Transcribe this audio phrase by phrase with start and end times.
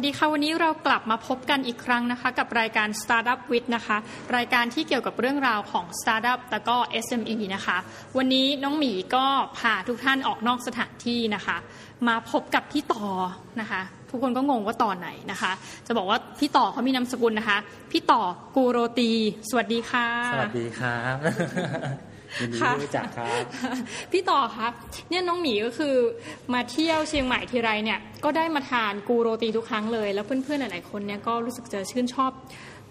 [0.00, 3.96] วัสดีค่ะ วันนี้เรากลับมาพบกันอีกครั้งนะคะ กับรายการ Startup with นะคะ
[4.36, 7.78] รายการที่เกี่ยวกับเรื่องราวของ Startup แล้วก็ SME นะคะ
[8.16, 9.24] วันนี้น้องหมีก็
[9.58, 11.56] พาทุกท่านออกนอกสถานที่นะคะ
[12.08, 13.04] มาพบกับพี่ต่อ
[13.60, 13.80] นะคะ
[14.10, 15.52] ทุกคนก็งงว่าต่อไหนนะคะ
[15.86, 17.58] จะบอกว่าพี่ต่อเขามีนามสกุลนะคะ
[17.92, 18.22] พี่ต่อ
[18.56, 19.12] กูโรตี
[19.50, 21.16] สวัสดีค่ะ สวัสดีครับ
[22.40, 23.28] ยินดีค่ะที่รู้จักครับ
[24.12, 24.72] พี่ต่อครับ
[25.10, 25.94] เนี่ยน้องหมีก็คือ
[26.54, 32.30] มาเที่ยวเชียงใหม่ทีไรเนี่ย ก็ได้มาทานกูโรตีทุกครั้งเลย แล้วเพื่อนๆหลายๆคนเนี่ยก็รู้สึกจะชื่นชอบ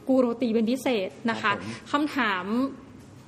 [0.08, 2.46] กูโรตีเป็นพิเศษนะคะครับผมคำถาม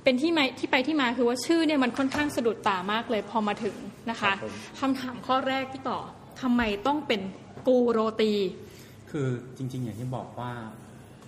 [0.04, 3.76] เป็นที่มาที่ไปที่มาคือว่าชื่อเนี่ยมันค่อนข้างสะดุดตามากเลยพอมาถึง
[4.10, 4.32] นะคะ
[4.80, 5.98] คำถามข้อแรกพี่ต่อ
[6.40, 7.20] ทำไมต้องเป็น
[7.66, 8.32] กูโรตี
[9.10, 10.50] คือจริง ๆ อย่างที่บอกว่า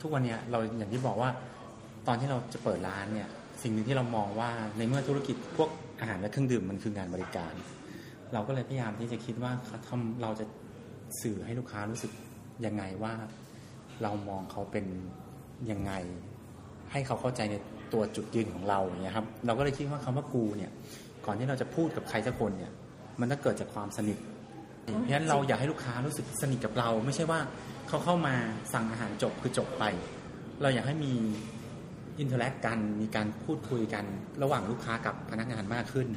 [0.01, 1.31] ทุกวันเนี้ยเราอย่างที่บอกว่า
[2.07, 3.29] ตอนที่เราจะเปิดร้านเนี่ย
[3.63, 7.53] สิ่งหนึ่งที่เรามองว่าในเมื่อธุรกิจพวกอาหารและเครื่องดื่มมันคืองานบริการ
[8.33, 9.53] เราก็เลยพยายามที่จะคิดว่า
[9.89, 10.45] ทำเราจะ
[11.23, 12.13] สื่อให้ลูกค้ารู้สึก
[12.67, 13.15] ยังไงว่า
[14.03, 14.87] เรามองเขาเป็น
[15.71, 15.93] ยังไง
[16.93, 17.55] ให้เขาเข้าใจใน
[17.93, 20.71] ตัวจุดยืนของเราอย่างเงี้ยครับ เราก็เลยคิดว่าคำว่ากูเนี่ย
[21.27, 22.73] ก่อนที่เราจะพูดกับใครสักคนเนี่ย
[23.21, 24.19] มันต้องเกิดจากความสนิท
[24.83, 27.41] เพราะฉะนั้นเราอยากให้ลูกค้ารู้สึกสนิทกับเรา ไม่ใช่ว่า
[27.89, 28.35] เขาเข้ามา
[28.73, 29.85] สั่งอาหารจบคือจบไป
[30.63, 31.13] เราอยากให้มี
[32.21, 34.05] interact กันมีการพูดคุยกัน
[34.43, 36.09] ระหว่างลูกค้ากับพนักงานมากขึ้น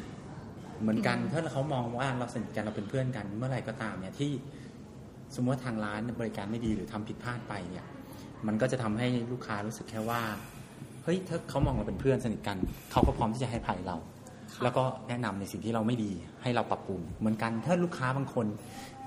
[0.81, 4.31] เหมือนกันถ้าเขามองว่าเราสนิทกันเราเป็นเพื่อนกัน เมื่อไหร่ก็ตามเนี่ยที่
[5.35, 7.85] สมมติว่าทางร้านบริการไม่ดีหรือทำผิดพลาดไปเนี่ย
[8.47, 10.21] มันก็จะทำให้ลูกค้ารู้สึกแค่ว่า
[11.03, 12.57] เฮ้ยถ้าเขามองเราเป็นเพื่อนสนิทกัน
[12.91, 13.97] เขาก็พร้อมที่จะให้อภัยเรา
[14.53, 18.45] ค่ะแล้วก็แนะนำในสิ่งที่เราไม่ดีให้เราปรับปรุงเหมือนกันถ้าลูกค้าบางคน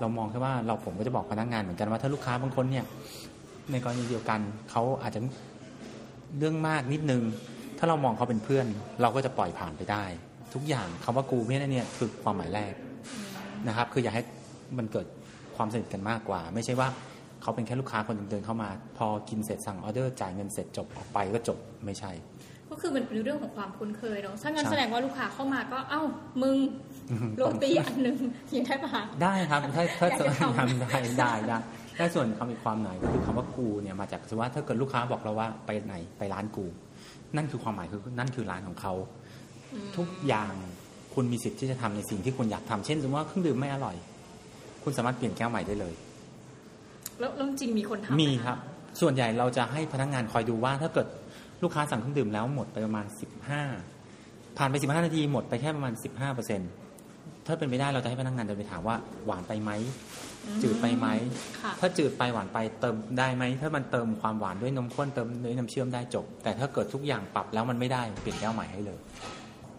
[0.00, 2.84] เรามองแค่ว่าเราผมก็จะบอกพนักงานเหมือนกันว่าถ้าลูกค้าบางคนเนี่ย
[3.70, 5.20] ในกรณีเดียวกันเขาอาจจะ
[6.38, 7.22] เรื่องมากนิดนึง
[7.78, 8.66] ถ้าเรามองเขาเป็นเพื่อน
[9.02, 10.04] เราก็จะปล่อยผ่านไปได้
[10.54, 12.72] ทุกอย่างคำว่ากูเนี่ยเนี่ยคือความหมายแรก
[13.68, 14.24] นะครับ คืออยากให้
[14.78, 15.06] มันเกิด
[15.56, 16.88] ความสนิทกันมากกว่า ไม่ใช่ว่า
[17.42, 18.68] เขาเป็นแค่ลูกค้าคนหนึ่งเดินเข้ามา
[18.98, 22.12] พอกินเสร็จสั่งออเดอร์จ่ายเงินเสร็จจบออกไปก็จบไม่ใช่
[22.70, 26.02] ก็คือมันเป็นเรื่องของความคุ้นเคยเนาะถ้างั้นใช่แสดงว่าลูกค้าเข้ามาก็เอ้า
[26.42, 26.56] มึง
[27.36, 28.16] โรตีอันหนึ่ง
[28.52, 31.58] อย่างได้ปะคะได้ครับ ถ้าถ้าอยากจะจะทำทำได้ได้ได้
[31.98, 36.66] ได้ส่วนคำอีกความหมายก็คือคำว่ากูเนี่ยมาจากสมมติว่าถ้าเกิดลูกค้าบอกเราว่าไปไหนไปร้านกู
[37.36, 38.94] นั่นคือความหมายคือนั่นคือร้านของเขา
[39.96, 40.52] ทุกอย่าง
[41.14, 43.96] คุณมีสิทธิ์ที่จะทำในสิ่งที่คุณอยากทำเช่นสมมติว่าเครื่องดื่มไม่อร่อย
[44.82, 45.94] คุณสามารถเปลี่ยนแก้วใหม่ได้เลย
[47.18, 48.58] แล้วแล้วจริงมีคนทำไหมีะครับ
[49.00, 51.06] ส่วนใหญ่เราจะให้พนักงานคอยดูว่าถ้าเกิด
[51.62, 53.62] ลูกค้าสั่งเครื่องดื่มแล้วหมดไปประมาณสิบห้า
[54.58, 56.60] ผ่านไปสิบห้านาทีหมดไปแค่ประมาณสิบห้าเปอร์เซ็น
[57.46, 59.70] ถ้าเป็นไปได้เราจะให้พนักงานเดินไปถามว่าหวานไปไหม
[60.62, 61.06] จืดไปไหม
[61.60, 68.98] ค่ะถ้าจืดไปหวานไปเติมได้ไหม ถ้ามันเติมความหวานด้วยนมข้นเติมด้วยน้ำเชื่อมได้จบ แต่ถ้าเกิดทุกอย่างปรับแล้วมันไม่ได้เปลี่ยนแก้วใหม่ให้เลย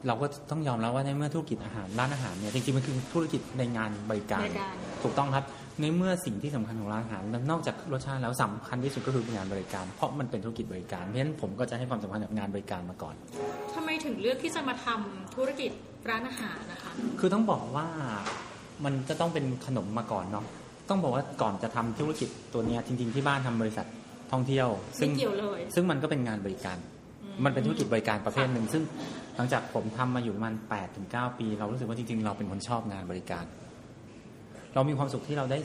[0.07, 5.45] เราก็ต้องยอมรับว่าในเมื่อธุรกิจอาหารร้านอาหารเนี่ยจริงๆมันคือธุรกิจในงานบริการบริการถูกต้องครับ
[5.81, 13.15] ในเมื่อสิ่งที่สำคัญของร้านอาหารนอกจากรสชาติแล้วสำคัญที่สุดก็คืองานบริการ เพราะมันเป็นธุรกิจบริการเพราะฉะนั้นผมก็จะให้ความสำคัญกับงานบริการมาก่อน
[13.75, 15.71] ทำไมถึงเลือกที่จะมาทำธุรกิจ
[16.09, 17.87] ร้านอาหารนะคะ คือต้องบอกว่า
[18.85, 20.45] มันจะต้องเป็นขนมมาก่อนเนาะ
[20.89, 23.87] ต้องบอกว่าก่อนจะทำธุรกิจตัวเนี้ยจริง ๆที่บ้านทำบริษัท
[24.31, 24.67] ท่องเที่ยว
[24.99, 26.77] ซึ่ไม่งเกี่ยวเลย ซึ่งมันก็เป็นงานบริการ
[27.45, 28.83] มันเป็นธุรกิจบริการประเภทหนึ่ง ซึ่ง
[29.35, 33.45] หลังจากผมทำมาอยู่ประมาณแปดถึงเก้าปี เรารู้สึกว่าจริง ๆ เราเป็นคนชอบงานบริการ
[34.73, 35.59] เรามีความสุขที่เราได้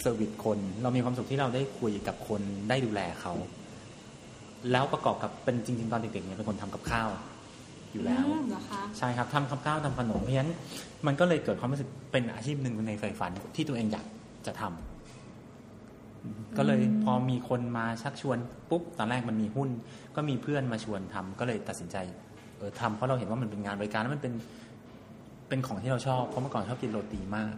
[0.00, 3.32] เซอร์วิสคน เรามีความสุขที่เราได้คุยกับคนได้ดูแลเขา
[4.72, 7.08] แล้วประกอบกับเป็นจริง ๆ ตอนเด็กๆเนี่ยเป็นคนทำกับข้าว
[7.92, 10.52] อยู่แล้วอืมเหรอคะใช่ครับทำกับข้าวทำขนมเพราะฉะนั้น
[11.06, 14.06] มันก็เลยเกิดความรู้สึกเป็นอาชีพหนึ่งในใฝ่ฝันที่ตัวเองอยาก
[14.46, 18.38] จะทำก็เลยพอมีคนมาชักชวน
[18.70, 19.68] ปุ๊บตอนแรกมันมีหุ้น
[20.16, 21.96] ก็มีเพื่อนมาชวนทำก็เลยตัดสินใจ
[22.58, 24.34] เออทำเพราะเราเห็นว่ามันเป็นงานบริการแล้วมันเป็น
[25.48, 27.54] เป็นของที่เราชอบเพราะเมื่อก่อนชอบกินโรตีมาก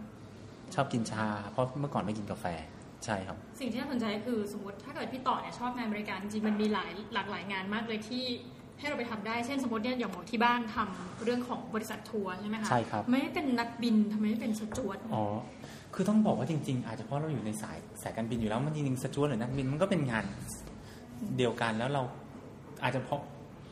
[0.75, 2.45] ชอบกินชา เพราะเมื่อก่อนไม่กินกาแฟ
[3.05, 8.23] ใช่ครับ สิ่งที่น่าสนใจคือสมมติถ้าเกิดพี่ต่อเนี่ยชอบงานบริการจริงๆมันมีหลายหลากหลายงานมากเลยที่
[8.79, 15.23] ให้เราไปทำได้เช่นสมมติเนี่ยอย่างหมอที่บ้านทำเรื่องของบริษัททัวร์ใช่ไหมคะใช่ครับไม่ได้เป็นนักบินทำไมไม่เป็นสจวตอ๋อ
[15.93, 20.25] คือต้องบอกว่าจริง ๆ อาจจะเพราะเราอยู่ในสายสายการบินอยู่แล้วมันจริงๆสจวตหรือนักบินมันก็เป็นงาน
[21.37, 22.01] เดียวกันแล้วเรา
[22.83, 23.21] อาจจะเพราะ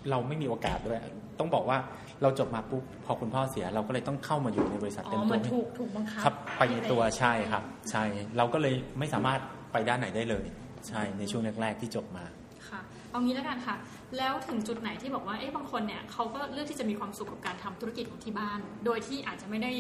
[0.10, 1.00] เราไม่มีโอกาสด้วย
[1.40, 1.78] ต้องบอกว่า
[2.22, 8.04] เราจบมาปุ๊บพอคุณพ่อเสีย เราก็เลยต้องเข้ามาอยู่ในบริษัทอ๋เต็มอตัมัวนถูกถูกบังคับครับไปในตัวใช่ครับ ใช่
[8.38, 9.40] เราก็เลยไม่สามารถ
[9.72, 10.46] ไปด้านไหนได้เลย
[10.88, 12.26] ใช่ในช่วงแรกๆที่จบมา
[12.70, 12.80] ค่ะ
[13.12, 13.76] เอางี้แล้วกันค่ะ
[14.18, 19.72] แล้วถึงจุดไหนที่บอกว่าเอ๊ะบางคนเนี่ยเขาก็เลือกที่จะมีความสุขกับการทำธุรกิจของที่บ้าน โดยที่อาจจะไม่ได้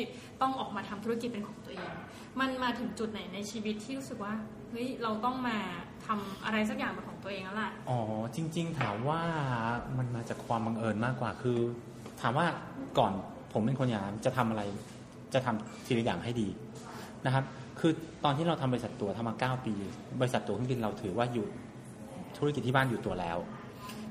[0.41, 1.91] ต้องออกมาทำธุรกิจเป็นของตัวเอง
[2.39, 4.33] มันมาถึงจุดไหนในชีวิตที่รู้สึกว่า
[4.69, 5.57] เฮ้ยเราต้องมา
[6.05, 7.99] ทำอะไรสักอย่างเป็นของตัวเองแล้วล่ะอ๋อ
[8.35, 9.21] จริง ๆ ถามว่า
[9.97, 11.59] มันมาจากความบังเอิญมากกว่าคือ
[12.21, 12.45] ถามว่า
[12.99, 13.13] ก่อน
[13.53, 14.63] ผมเป็นคนอย่างนั้นจะทำอะไร
[15.33, 16.47] จะทำทีละอย่างให้ดี
[17.25, 17.43] นะครับ
[17.79, 17.91] คือ
[18.23, 19.73] ตอนที่เราทำบริษัทตัวทำมาเก้าปี
[20.19, 21.47] บริษัทตัวเครื่องบินเราถือว่าอยู่
[22.37, 23.37] ธุรกิจที่บ้านอยู่ตัวแล้ว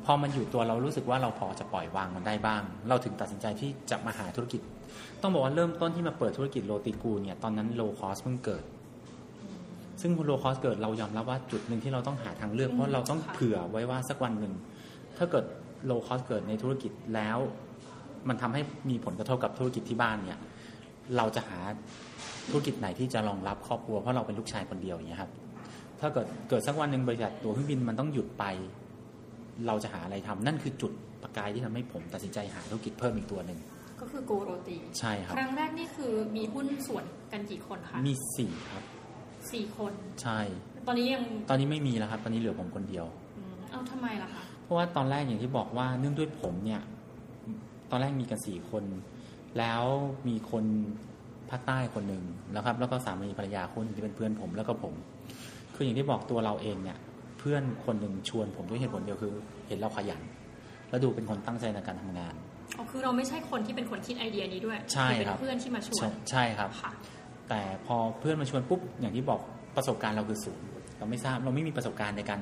[0.04, 4.60] พอมันอยู่ตัวเรารู้สึกว่าเราพอจะปล่อยวางมันได้บ้าง เราถึงตัดสินใจที่จะมาหาธุรกิจ
[5.22, 8.64] ต้องบอกว่าเริ่มต้นที่มาเปิดธุรกิจโรติกูเนี่ยตอนนั้นโลคอสเพิ่งเกิด
[10.00, 14.54] ซึ่ง low cost เกิดเรายอมรับว่าจุดหนึ่งที่เราต้องหาทางเลือกเพราะเราต้องเผื่อไว้ว่าสักวันหนึ่ง
[15.18, 15.44] ถ้าเกิด
[15.86, 17.38] low cost เกิดในธุรกิจแล้ว
[18.28, 20.38] มันทำให้มีผลกระทบกับธุรกิจที่บ้านเนี่ย
[21.16, 21.58] เราจะหา
[22.50, 25.30] ธุรกิจไหนที่จะรองรับครอบครัวเพราะเราเป็นลูกชายคนเดียวอย่างเงี้ยครับ
[26.00, 28.44] ถ้าเกิดเกิดสักวันหนึ่งบริษัทตัวเครื่องบินมันต้องหยุดไป
[29.66, 30.92] เราจะหาอะไรทำนั่นคือจุด
[31.22, 33.58] ประกายที่ทำให้ผมตัดสินใจหาธุรกิจเพิ่มอีกตัวหนึ่ง
[34.00, 38.82] ก็คือกูโรตีใช่ครับ ครั้งแรกนี่คือมีหุ้นส่วนกันกี่คนคะมีสี่ครับ
[39.52, 39.92] สี่คน
[40.22, 40.40] ใช่
[40.86, 43.06] ตอนนี้ยังตอนนี้ไม่มีแล้วครับ ตอนนี้เหลือผมคนเดียว
[43.36, 46.80] อืมเอาทำไมล่ะคะเพราะว่าตอนแรกอย่างที่บอกว่าเนื่องด้วยผมเนี่ย
[47.90, 48.84] ตอนแรกมีกันสี่คน
[49.58, 49.82] แล้ว
[50.28, 50.64] มีคน
[51.50, 52.22] ภาคใต้คนหนึ่ง
[52.52, 54.94] แล้วครับ แล้วก็สามีภรรยาคนหนึ่งที่เป็นเพื่อนผมแล้วก็ผม
[55.74, 59.32] คืออย่างที่บอกตัวเราเองเนี่ยเพื่อนคนหนึ่งชวนผมด้วยเหตุผลเดียวคือ
[59.68, 60.22] เห็นเราขยัน
[60.90, 62.34] แล้วดูเป็นคนตั้งใจในการทำงาน
[62.76, 66.92] อ๋อคือเราไม่ใช่คนที่เป็นคนคิดไอเดียนี้ด้วยใช่อเป็นครับเพื่อนที่มาชวใช่นใช่ครับค่ะ
[67.48, 69.40] แต่พอเพื่อนมาชวนปุ๊บอย่างที่บอก
[69.76, 70.66] ประสบการณ์เราคือศูนย์
[70.98, 72.40] เราไม่ทราบเราไม่มีประสบการณ์ในการ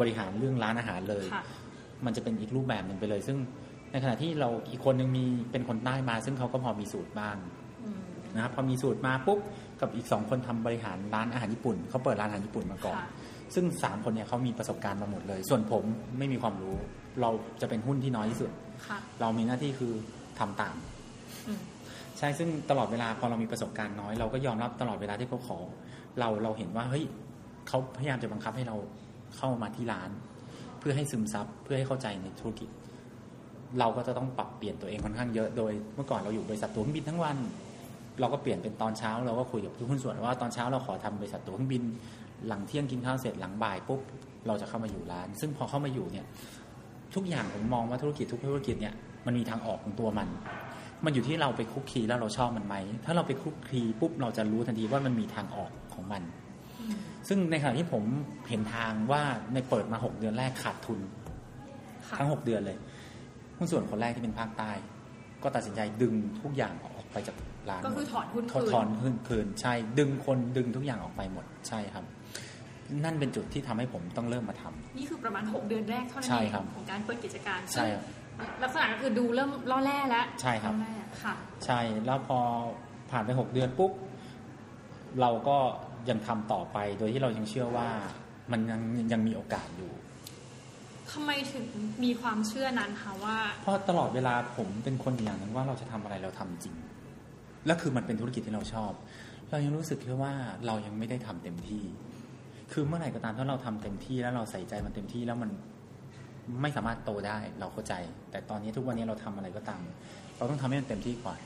[0.00, 1.42] บริหารเรื่องร้านอาหารเลยค่ะ
[2.04, 3.36] มันจะเป็นอีกรูปแบบหนึ่งไปเลย ซึ่ง
[3.92, 7.36] ในขณะที่เราอีกคนหนึ่งมีเป็นคนใต้มา ซึ่งเขาก็พอมีสูตรบ้าง
[7.84, 8.00] อืม
[8.34, 9.38] นะครับพอมีสูตรมาปุ๊บ
[9.80, 13.08] กับอีกสองคนทำบริหารร้านอาหารญี่ปุ่นเขาเปิดร้านอาหารญี่ปุ่นมาก่อนค่ะ
[13.54, 15.84] ซึ่งสามคนเนี่ยเขามีประสบการณ์มาหมดเลย ส่วนผม
[16.18, 16.76] ไม่มีความรู้
[17.20, 17.30] เรา
[17.60, 18.50] จะเป็นหุ้นที่น้อยที่สุด
[18.86, 19.92] ค่ะเรามีหน้าที่คือ
[20.38, 20.76] ทำตาม
[21.46, 21.60] อืม
[22.18, 25.58] ใช่ซึ่งตลอดเวลาพอเรามีประสบการณ์น้อย เราก็ยอมรับตลอดเวลาที่เขาขอ
[26.20, 27.04] เราเราเห็นว่าเฮ้ย
[27.68, 28.76] เขาพยายามจะบังคับให้เรา
[29.36, 30.10] เข้ามาที่ร้าน
[30.78, 32.68] เพื่อให้ซึมซับเพื่อให้เข้าใจในธุรกิจ
[33.78, 37.36] เราก็จะต้องปรับเปลี่ยนตัวเองค่อนข้างเยอะโดย เมื่อก่อนเราอยู่บริษัทตั๋วเครื่องบินทั้งวัน
[38.20, 41.82] เราก็เปลี่ยนเป็นตอนเช้า เราก็คุยกับทุกหุ้นส่วนว่าตอนเช้าเราขอทำบริษัทตั๋วเครื่องบิน
[42.48, 44.00] หลังเที่ยงกินข้าวเสร็จหลังบ่ายปุ๊บ
[44.46, 46.26] เราจะเข้ามาอยู่ร้าน ซึ่งพอเข้ามาอยู่เนี่ย
[47.14, 48.94] ทุกอย่างผมมองว่าธุรกิจทุกธุรกิจเนี่ย
[49.26, 50.28] มันมีทางออกของตัวมัน
[51.04, 56.22] มันอยู่ที่เราไปคลุกคลีแล้วเราชอบมันไหม ถ้าเราไปคลุกคลีปุ๊บเราจะรู้ทันทีว่ามันมีทางออกของมัน
[56.80, 56.94] อืม
[57.28, 58.04] ซึ่งในขณะที่ผม
[58.48, 59.22] เห็นทางว่า
[59.54, 60.98] ในเปิดมาหกเดือนแรกขาดทุน
[62.08, 62.76] ค่ะทั้งหกเดือนเลย
[63.58, 64.70] หุ้นส่วนคนแรกที่เป็นภาคใต้
[65.42, 67.36] ก็ตัดสินใจดึงทุกอย่างออกไปจาก
[67.70, 72.04] ร้านก็คือถอนหุ้นถอนคืนถอนคืนคืนใช่ ดึงคนดึงทุกอย่างออกไปหมดใช่ครับ
[73.04, 78.04] นั่นเป็นจุดที่ทำให้ผมต้องเริ่มมาทำนี่คือประมาณ 6 เดือนแรกเท่านั้นใช่เองครับของการเปิดกิจการใช่ครับ
[78.62, 81.34] ลักษณะก็คือดูเริ่มล่อแร่แล้วใช่ครับล่อแร่ค่ะ
[81.66, 82.38] ใช่แล้วพอ
[83.10, 83.92] ผ่านไปหกเดือนปุ๊บ
[85.20, 85.56] เราก็
[86.10, 87.88] ยังทำต่อไปโดยที่เรายังเชื่อว่า
[88.52, 88.80] มันยัง
[89.12, 89.92] ยังมีโอกาสอยู่
[91.12, 91.64] ทำไมถึง
[92.04, 96.74] มีความเชื่อนั้นคะว่า เพราะตลอดเวลาผมเป็นคนอย่างหนึงว่าเราจะทำอะไรเราทำจริง
[97.66, 98.92] และคือมันเป็นธุรกิจที่เราชอบ
[99.50, 100.34] เรายังรู้สึกแค่ว่า
[100.66, 101.82] เรายังไม่ได้ทำเต็มที่
[102.72, 105.50] คือเมื่อไหร่ก็ตามถ้าเราทำเต็มที่แล้วเราใส่ใจมันเต็มที่แล้วมัน
[106.62, 107.94] ไม่สามารถโตได้เราเข้าใจ
[108.30, 109.80] แต่ตอนนี้ทุกวันนี้เราทำอะไรก็ตาม
[110.36, 111.38] เราต้องทำให้มันเต็มที่ก่อน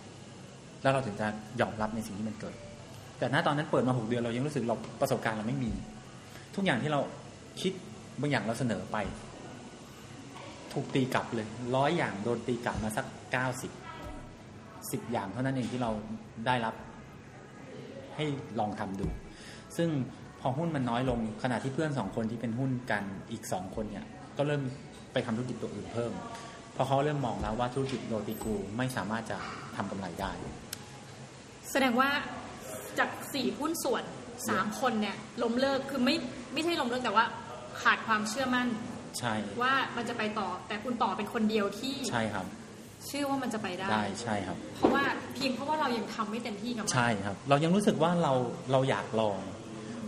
[0.82, 1.26] แล้วเราถึงจะ
[1.60, 2.54] ยอมรับในสิ่งที่มันเกิด
[3.18, 5.72] แต่ณตอนนั้นเปิดมาหกเดือนเรายังรู้สึกเราประสบการณ์เราไม่มี
[6.54, 7.00] ทุกอย่างที่เรา
[7.60, 7.72] คิด
[8.20, 8.96] บางอย่างเราเสนอไป
[10.72, 13.72] ถูกตีกลับเลยร้อยอย่างโดนตีกลับมาสักเก้าสิบ
[14.92, 15.90] สิบอย่างเท่านั้นเองที่เรา
[16.46, 16.74] ได้รับ
[18.16, 18.24] ให้
[18.58, 19.06] ลองทำดู
[19.76, 19.88] ซึ่ง
[20.46, 24.62] พอหุ้นมันน้อยลงขณะที่เพื่อนสองคนที่เป็นหุ้นกันอีกสองคนเนี่ยก็เริ่ม
[25.12, 26.12] ไปทำธุรกิจตัวอื่นเพิ่ม
[26.74, 29.38] เพราะเขาเริ่มมองแล้วว่าธุรกิจโรติกูไม่สามารถจะ
[29.76, 30.32] ทำกำไรได้
[31.70, 32.08] แสดงว่า
[32.98, 34.04] จากสี่หุ้นส่วน
[34.48, 36.16] สามคนเนี่ยล้มเลิกคือไม่
[36.52, 37.24] ไม่ใช่ล้มเลิกแต่ว่า
[37.82, 38.68] ขาดความเชื่อมั่น
[39.18, 42.46] ใช่ว่ามันจะไปต่อแต่คุณต่อเป็นคนเดียวที่ใช่ครับ
[43.06, 45.02] เชื่อว่ามันจะไปได้ได้ใช่ครับ เพราะว่า
[45.34, 48.32] เพียงเพราะว่าเรายังทำไม่เต็มที่กับมันใช่ครับ เรายังรู้สึกว่าเรา
[48.72, 49.38] เราอยากลอง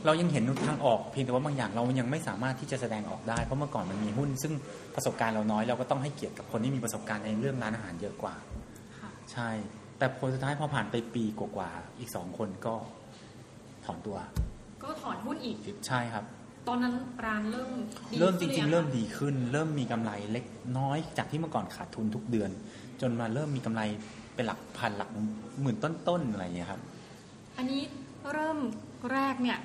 [0.06, 4.52] เรายังเห็นทางออกเพียงแต่ว่าบางอย่างเรายังไม่สามารถที่จะแสดงออกได้เพราะเมื่อก่อนมันมีหุ้น ซึ่ง
[4.94, 8.34] ประสบการณ์เราน้อยเราก็ต้องให้เกียรติกับคนที่มีประสบการณ์ในเรื่องร้านอาหารเยอะกว่า
[8.98, 9.48] ค่ะใช่
[9.98, 12.74] แต่ผลสุดท้ายพอผ่านไปปีกว่าๆอีกสองคนก็
[13.84, 14.16] ถอนตัว
[14.82, 16.24] ก็ถอนหุ้นอีกใช่ครับ
[16.68, 16.94] ตอนนั้น
[17.26, 17.70] ร้านเริ่ม
[18.12, 20.44] ดีเริ่มจขึ้นหริงอๆยัเริ่มดีขึ้น เริ่มมีกำไรเล็ก
[20.78, 22.50] น้อยจากที่เมื่อก่อนขาดทุนทุกเดือน
[23.00, 23.82] จนมาเริ่มมีกำไร
[24.34, 25.10] เป็นหลักพันหลัก
[25.60, 25.76] หมื่น
[26.08, 26.80] ต้นๆอะไรอย่างเงี้ยครับ
[27.56, 27.82] อันนี้
[28.32, 28.58] เริ่ม
[29.12, 29.58] แรกเนี่ย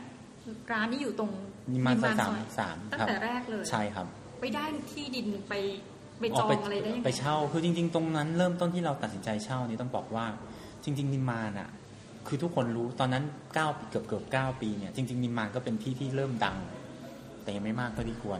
[0.71, 1.31] ร้านนี้อยู่ตรง
[1.73, 4.07] นิมมานซอยนิสามสามตั้งครับแต่แรกเลย ใช่ครับ
[4.39, 5.53] ไปได้ที่ดินไป
[6.19, 10.25] ไปจองปอะไรได้ยังไงไปเช่า คือจริง ๆ ตรงนั้นเริ่มต้นที่เราตัดสินใจเช่านี่ต้องบอกว่า
[10.83, 11.69] จริง ๆ นิมมานอะ
[12.27, 16.57] คือทุกคนรู้ตอนนั้นเก้าเกือบเกือบเก้าปีเนี่ยจริง ๆ นิมมานก็เป็นที่ที่เริ่มดัง
[17.43, 18.39] แต่ยังไม่มากเท่าที่ควร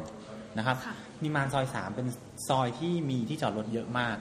[0.58, 2.08] นะครับค่ะนิมมานซอยสามเป็น
[2.50, 4.18] ซอยที่มีที่จอดรถเยอะมาก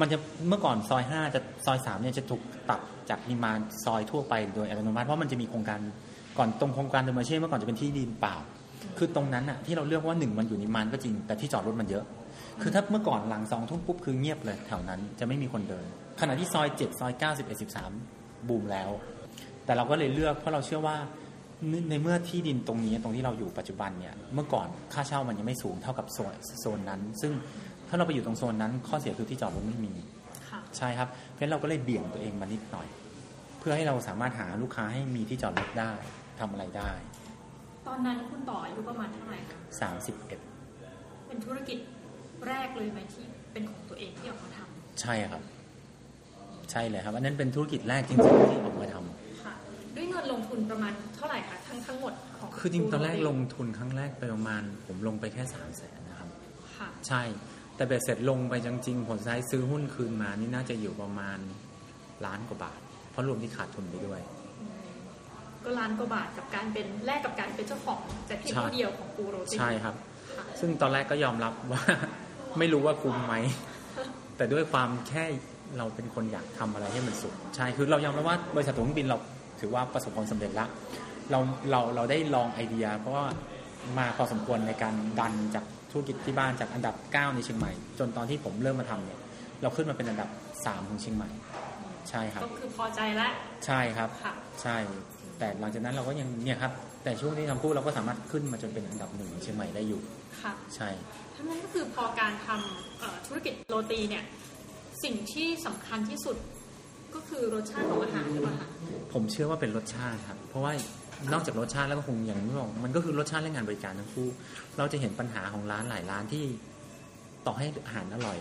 [0.00, 5.80] มันจะเมื่อก่อนซอยห้าจะซอยสามเนี่ยจะถูกตัดจากนิมานซอยทั่วไปโดยอัตโนมัติเพราะมันจะมีโครงการ
[6.38, 8.36] ก่อนตรงโครงการเดอร์มาเช่เมื่อก่อนจะเป็นที่ดินเปล่า
[8.98, 12.04] คือตรงนั้นอะที่เราเลือกว่าหนึ่งมันอยู่นิมานก็จริง แต่ที่จอดรถมันเยอะ
[12.62, 15.86] คือถ้าเมื่อก่อนหลังสองทุ่มปุ๊บคือเงียบเลยแถวนั้นจะไม่มีคนเดิน
[16.20, 17.90] ขณะที่ซอยเจ็ดซอยเก้าสิบเอ็ดสิบสาม
[18.48, 18.90] บูมแล้ว
[19.64, 20.96] แต่เราก็เลยเลือกเพราะเราเชื่อว่า
[21.68, 27.32] ในในเมื่อที่ดินตรงนี้ตรงที่เราอยู่ปัจจุบันเนี่ยเมื่อก่อนค่าเช่ามันยังไม่สูงเท่ากับโซนโซนนั้น ซึ่ง
[27.88, 29.92] ถ้าเราไปอยู่ตรงโซนนั้น ข้อเสียคือที่จอดรถไม่มี
[30.50, 32.86] ค่ะใช่ครับเพราะฉะนั้นเราก็เลยเบี่ยงตัวเองมานิดหน่อย
[33.58, 35.92] เพื่อให้เราสามารถหาลูกค้าให้มีที่จอดรถได้
[36.40, 36.90] ทำอะไรได้
[37.86, 39.58] ตอนนั้นคุณต่ออายุประมาณเท่าไหร่คะ
[40.22, 41.78] 31เป็นธุรกิจ
[42.48, 45.42] แรกเลยไหมที่เป็นของตัวเองที่ออกมาทำใช่ครับ
[46.70, 49.54] ใช่เลยครับอันนั้นเป็นธุรกิจแรกจริงๆที่ออกมาทำค่ะ
[49.96, 56.28] ด้วยเงินลงทุนประมาณเท่าไหร่คะทั้งทั้งหมดของคือจริงๆตอนแรกลงทุนครั้งแรกไปประมาณ ผมลงไปแค่สามแสนนะครับ
[56.76, 57.22] ค่ะใช่
[57.76, 61.38] แต่เบ็ดเสร็จลงไปจริงๆผลสุดท้ายซื้อหุ้นคืนมานี่น่าจะอยู่ประมาณ
[62.26, 64.20] ล้านกว่าบาท เพราะรวมที่ขาดทุนไปด้วย
[65.66, 69.94] ก็ล้านกว่าบาทกับการเป็นแลกกับการเป็นเจ้าของแต่เพียงใช่ผู้เดียวของปูโรตีใช่ครับ
[70.36, 71.82] ค่ะซึ่งตอนแรกก็ยอมรับว่า
[72.58, 73.34] ไม่รู้ว่าคุ้มไหม
[74.36, 75.24] แต่ด้วยความแค่
[75.78, 79.18] เราเป็นคนอยากทำอะไรให้มันสุด ใช่คือเรายอมรับว่าบริษัทตั๋วเครื่องบินเรา
[79.60, 80.68] ถือว่าประสบความสำเร็จแล้ว
[81.30, 81.38] เรา
[81.70, 83.24] เราเราได้ลองไอเดีย เพราะว่า
[83.98, 89.20] มาพอสมควรในการดันจากธุรกิจที่บ้านจากอันดับ 9 ในเชียงใหม่ จนตอนที่ผมเริ่มมาทำเนี่ย
[89.62, 91.28] เราขึ้นมาเป็นอันดับ 3 ของเชียงใหม่
[92.10, 93.32] ใช่ครับ ก็คือพอใจแล้ว
[93.66, 94.76] ใช่ครับค่ะใช่
[95.38, 96.72] แต่หลังจากนั้นเราก็ยังเนี่ยครับ
[97.04, 100.00] แต่ช่วงที่ทำคู่เราก็สามารถขึ้นมาจนเป็นอันดับหนึ่งของเชียงใหม่ได้อยู่
[100.42, 100.88] ค่ะ ใช่
[101.34, 104.24] ทั้งนั้นก็คือพอการทำเอ่อธุรกิจโรตีเนี่ย
[105.02, 106.36] สิ่งที่สำคัญที่สุด
[107.14, 108.68] ก็คือรสชาติของอาหารหรือเปล่าคะ
[109.12, 110.72] ผมเชื่อว่าเป็นรสชาติครับ เพราะว่า
[111.32, 114.28] นอกจากรสชาติแล้วก็คงอย่างที่บอกมันก็คือรสชาติและงานบริการทั้งคู่
[114.78, 116.44] เราจะเห็นปัญหาของร้านหลายร้านที่
[117.46, 118.38] ต่อให้อาหารอร่อย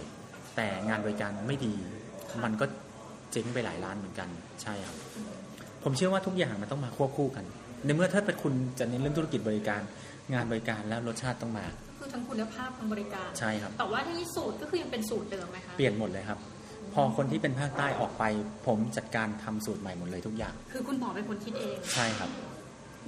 [0.55, 1.73] แต่งานบริการไม่ดี
[2.43, 2.65] มันก็
[3.31, 4.29] เจ๊งไปหลายร้านเหมือนกัน
[4.61, 4.95] ใช่ครับ
[5.85, 7.45] ผมเชื่อว่าทุกอย่างมันต้องมาควบคู่กัน
[7.85, 9.81] ในเมื่อถ้าเป็นคุณจะเน้นเรื่องธุรกิจบริการ
[10.33, 11.65] งานบริการแล้วรสชาติต้องมา
[11.99, 16.39] คือทั้งคุณภาพทั้งบริการใช่ครับ แต่ว่าที่สูตรก็คือยังเป็นสูตรเดิมไหมคะเปลี่ยนหมดเลยครับ
[16.93, 18.23] พอคนที่เป็นภาคใต้ออกไป
[18.67, 22.29] ผมจัดการทำสูตรใหม่หมดเลยทุกอย่าง คือคุณต่อเป็นคนคิดเอง ใช่ครับ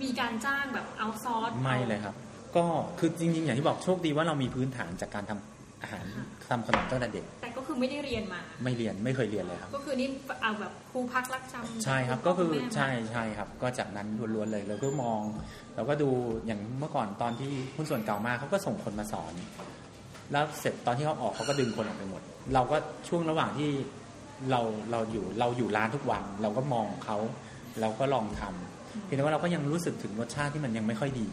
[0.01, 2.15] มีการจ้างแบบเอาซอร์สไม่เลยครับ
[2.55, 2.65] ก็
[2.99, 6.05] คือจริงๆอย่างที่บอกโชคดีว่าเรามีพื้นฐานจากการทำอาหาร
[6.49, 7.46] ทำขนมตั้งแต่เด็กแต่ก็
[7.77, 10.09] คือไม่ได้เรียนมา ไม่เรียนไม่เคยเรียนเลยครับ ก็คือนี่
[10.41, 15.21] เอาแบบครูพักรักจำใช่ครับณก็พ่คือณแม่มาใช่ใช่ครับ ก็จากนั้นล้วนๆเลยเราก็มอง
[15.75, 16.09] เราก็ดู
[16.45, 19.33] อย่างเมื่อก่อนตอนที่หุ้นส่วนเก่ามาเขาก็ส่งคนมาสอน
[20.31, 22.21] แล้วเสร็จตอนที่เขาออกเขาก็ดึงคนออกไปหมด
[22.53, 23.69] เราก็ช่วงระหว่างที่
[24.51, 27.17] เราเราอยู่เราอยู่ร้านทุกวัน เราก็มองเขา
[27.81, 31.27] เราก็ลองทำเพียงแต่ว่าเราก็ยังรู้สึกถึงรสชาติที่มันยังไม่ค่อยดี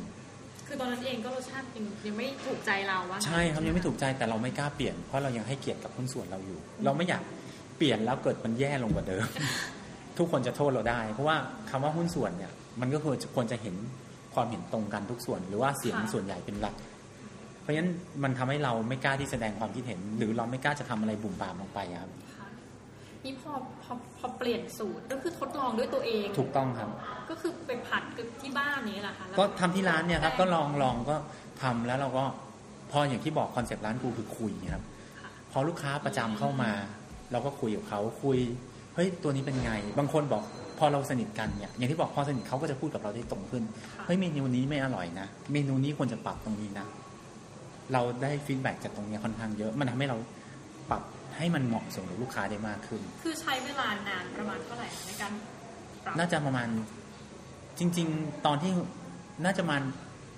[0.75, 7.23] คือตอนนั้นเองก็รสชาติยังยังไม่ถูกใจเราวะใช่ครับยังไม่ถูกใจแต่เราไม่กล้าเปลี่ยนเพราะเรายังให้เกียรติกับหุ้นส่วนเราอยู่ เราไม่อยาก
[7.77, 9.27] เปลี่ยนแล้วเกิดมันแย่ลงกว่าเดิม
[10.19, 11.37] ทุกคนจะโทษเราได้ เพราะว่า
[11.71, 13.75] คำว่าหุ้นส่วนเนี่ย มันก็ควรจะควรจะเห็น
[14.35, 16.75] ความเห็นตรงกันทุกส่วน หรือว่าเสียงส่วนใหญ่เป็นหลัก
[17.63, 17.91] เพราะฉะนั้น
[18.23, 22.34] มันทำให้เราไม่กล้าที่แสดงความคิดเห็น หรือเราไม่กล้าจะทำอะไรบุ่มบามลงไปครับค่ะ
[23.25, 23.53] นี่พอ
[23.83, 26.89] พอพอเปลี่ยนสูตรก็คือทดลองด้วยตัวเอง ถูกต้องครับ
[27.31, 31.17] ก็คือไปผัดกับที่บ้านนี้แหละค่ะแล้วก็ทำที่ร้านเนี่ยครับก็ลองลองก็
[31.63, 32.25] ทำแล้วเราก็
[32.91, 34.85] พออย่างที่บอกคอนเซ็ปต์ร้านกูคือคุยครับ
[35.21, 36.71] ค่ะพอลูกค้าประจำเข้ามา
[37.33, 38.39] เราก็คุยกับเขาคุย
[38.95, 40.43] เฮ้ยตัวนี้เป็นไง บางคนบอก
[40.79, 43.63] พอเราสนิทกันเนี่ยอย่างที่บอกพอสนิทเขาก็จะพูดกับเราได้ตรงขึ้น
[43.97, 46.87] ค่ะเฮ้ยเมนูนี้ไม่อร่อยนะเมนูนี้ควรจะปรับตรงนี้นะ
[47.93, 50.17] เราได้ feedback จากตรงเนี้ยค่อนข้างเยอะ มันทำให้เรา
[50.91, 51.03] ปรับ
[51.37, 55.33] ให้มันเหมาะสมกับลูกค้าได้มากขึ้น คือใช้เวลานานประมาณเท่าไหร่ในการ
[56.05, 56.69] ปรับน่าจะประมาณ
[57.79, 58.73] จริง ๆ ตอนที่
[59.45, 59.83] น่าจะประมาณ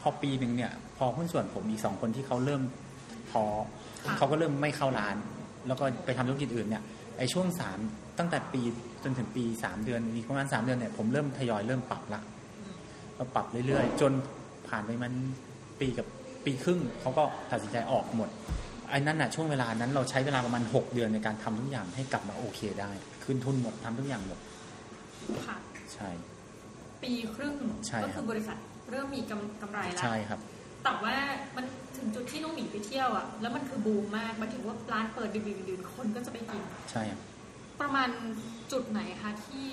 [0.01, 2.63] พอปีหนึ่งเนี่ย พอหุ้นส่วนผมอีกสองคนที่เขาเริ่ม
[3.31, 3.43] พอ
[4.19, 5.17] เขาก็เริ่มไม่เข้าร้าน
[5.67, 6.83] แล้วก็ไปทำธุรกิจอื่นเนี่ย
[7.19, 7.79] ไอ้ช่วงสาม
[8.19, 8.63] ตั้งแต่ปี
[9.05, 12.21] จนถึงปีสามเดือนอีกประมาณสามเดือนเนี่ยผมเริ่มทยอยเริ่มปรับละ
[13.17, 14.13] ก็ปรับเรื่อยๆ จน
[14.69, 15.13] ผ่านไปมัน
[15.81, 16.07] ปีกับ
[16.45, 18.31] ปีครึ่งเขาก็ตัดสินใจออกหมด
[18.91, 22.91] ไอ้นั่นน่ะช่วงเวลานั้นเราใช้เวลาประมาณหกเดือนในการทำทุกอย่างให้กลับมาโอเคได้
[23.23, 24.39] คืนทุนหมดทำทุกอย่างหมด
[25.47, 25.57] ค่ะ
[25.95, 26.09] ใช่
[27.03, 27.55] ปีครึ่ง
[27.87, 28.57] ใช่ก็ครัคืบอบริษัท
[28.91, 30.41] เริ่มมีกำกำไรแล้วใช่ครับ
[30.85, 31.17] แต่ว่า
[31.57, 31.65] มัน
[31.97, 37.21] ถึงจุดที่น้องหมีไปเที่ยวอะแล้วมันคือบูมมากมาถึงว่าร้านเปิดดึกๆๆคนก็จะไปกิน ใช่ครับ
[37.81, 38.09] ประมาณ
[38.73, 39.69] จุดไหนคะที่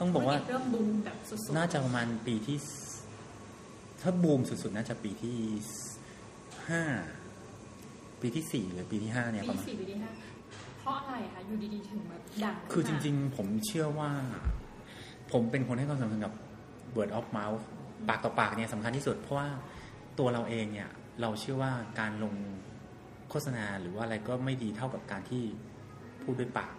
[0.00, 2.68] ต้องบอกว่าธุรจเริ่มบูมแบบสุดๆน่าจะประมาณปีที่ส
[4.02, 5.36] ถ้าบูมสุดๆ น่าจะปีที่
[6.68, 6.82] ห้า
[8.22, 10.10] ปีที่สี่หรือปีที่ห้าเนี่ยปปีระมาณ สี่ปีที่ห้า
[10.80, 14.10] เพราะอะไรคะอยู่ดีๆถึงแบบดังขึ้นมาคือจริง ๆ ผมเชื่อว่า
[15.32, 16.32] ผมเป็นคนให้ความสำคัญกับ
[16.96, 17.62] word of mouth
[18.08, 19.48] ปากต่อปากเนี่ยสำคัญที่สุด เพราะว่า
[20.18, 20.88] ตัวเราเองเนี่ย
[21.20, 22.34] เราเชื่อว่าการลง
[23.30, 25.42] โฆษณาหรือว่าอะไรก็ไม่ดีเท่ากับการที่
[26.22, 26.72] พูดด้วยปาก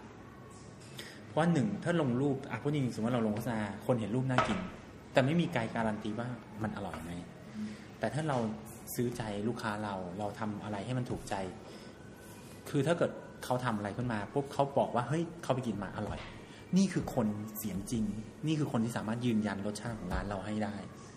[1.26, 4.58] เพราะว่าหนึ่งถ้าลงรูปอะพูดจริงๆสมมติว่าเราลงโฆษณาคนเห็นรูปน่ากิน
[5.12, 6.28] แต่ไม่มีไกด์การันตีว่า
[6.62, 7.10] มันอร่อยไหม
[7.98, 8.38] แต่ถ้าเรา
[8.94, 11.34] ซื้อใจลูกค้าเรา เราทำอะไรให้มันถูกใจ
[12.68, 13.10] คือถ้าเกิด
[13.44, 16.18] เขาทำอะไรขึ้นมาปุ๊บเขาบอกว่าเฮ้ยเขาไปกินมาอร่อย
[16.76, 17.26] นี่คือคน
[17.58, 18.04] เสียงจริง
[18.46, 20.74] นี่คือคนที่สามารถยืนยันรสชาติของร้านเราให้ได้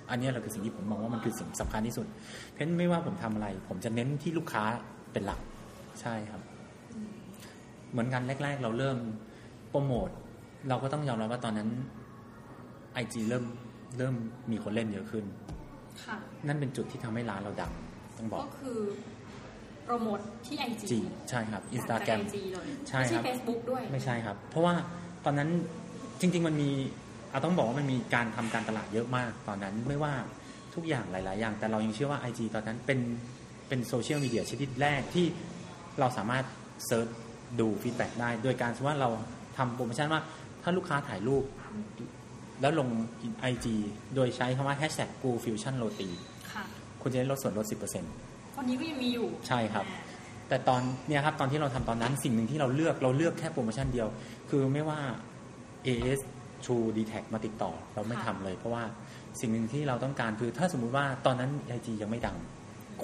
[0.10, 2.08] อันนี้เราคือสิ่งที่ผมมองว่ามันคือสิ่งสำคัญที่สุด
[2.51, 4.63] เพราะฉะนั้นไม่ว่าผมทำอะไร ผมจะเน้นที่ลูกค้า
[5.13, 5.39] เป็นหลัก
[6.01, 6.42] ใช่ครับ
[7.92, 8.98] เหมือนกันแรก ๆ เราเริ่ม
[9.70, 10.10] โปรโมท
[10.70, 11.70] เราก็ต้องยอมรับว่าตอนนั้น
[12.94, 13.46] ไอจีเริ่ม
[13.98, 14.15] เริ่ม
[14.51, 15.25] มีคนเล่นเยอะขึ้น
[16.47, 17.71] นั่นเป็นจุดที่ทำให้ร้านเราดัง
[18.17, 18.79] ต้องบอกก็คือ
[19.83, 24.73] โปรโมทที่ไอจีจีใช่ครับอินสตาแกรมไอจีเลยใช่ครับไม่ใช่เฟซบุ๊กด้วยไม่ใช่ครับ เพราะว่า
[25.25, 25.50] ตอนนั้น
[26.21, 26.69] จริง ๆ มันมี
[27.31, 30.13] เอาต้องบอกว่ามันมีการทำการตลาดเยอะมาก ตอนนั้นไม่ว่า
[30.75, 33.00] ทุกอย่างหลาย ๆ อย่าง แต่เรายังเชื่อว่า IG ตอนนั้นเป็น
[33.67, 35.25] เป็นโซเชียลมีเดียชนิดแรกที่
[36.00, 36.45] เราสามารถ
[36.86, 37.08] search
[37.59, 39.09] ดู feedback ได้ โดยการสมมติว่าเรา
[39.57, 40.21] ทำโปรโมชั่นว่า
[40.63, 41.43] ถ้าลูกค้าถ่ายรูป
[42.63, 42.89] แล้วลง
[43.51, 43.65] IG
[44.15, 46.10] โดยใช้คำว่า hashtag Goo Fusion Roti
[46.51, 46.63] ค่ะ
[47.01, 49.86] คุณจะได้ลดส่วนลด 10%ตอนนี้ก็ยังมีอยู่ ใช่ครับ
[50.50, 54.08] แต่ตอนเนี่ยครับตอนที่เราทำตอนนั้นสิ่งหนึ่งที่เราเลือกเราเลือกแค่โปรโมชั่นเดียว
[54.50, 55.00] คือไม่ว่า
[55.88, 56.20] AS
[56.65, 58.84] True d t a c มาติดต่อเราไม่ทำเลย เพราะว่า
[59.39, 62.38] สิ่งหนึ่งที่เราต้องการคือ ถ้าสมมุติว่าตอนนั้น IG ยังไม่ดัง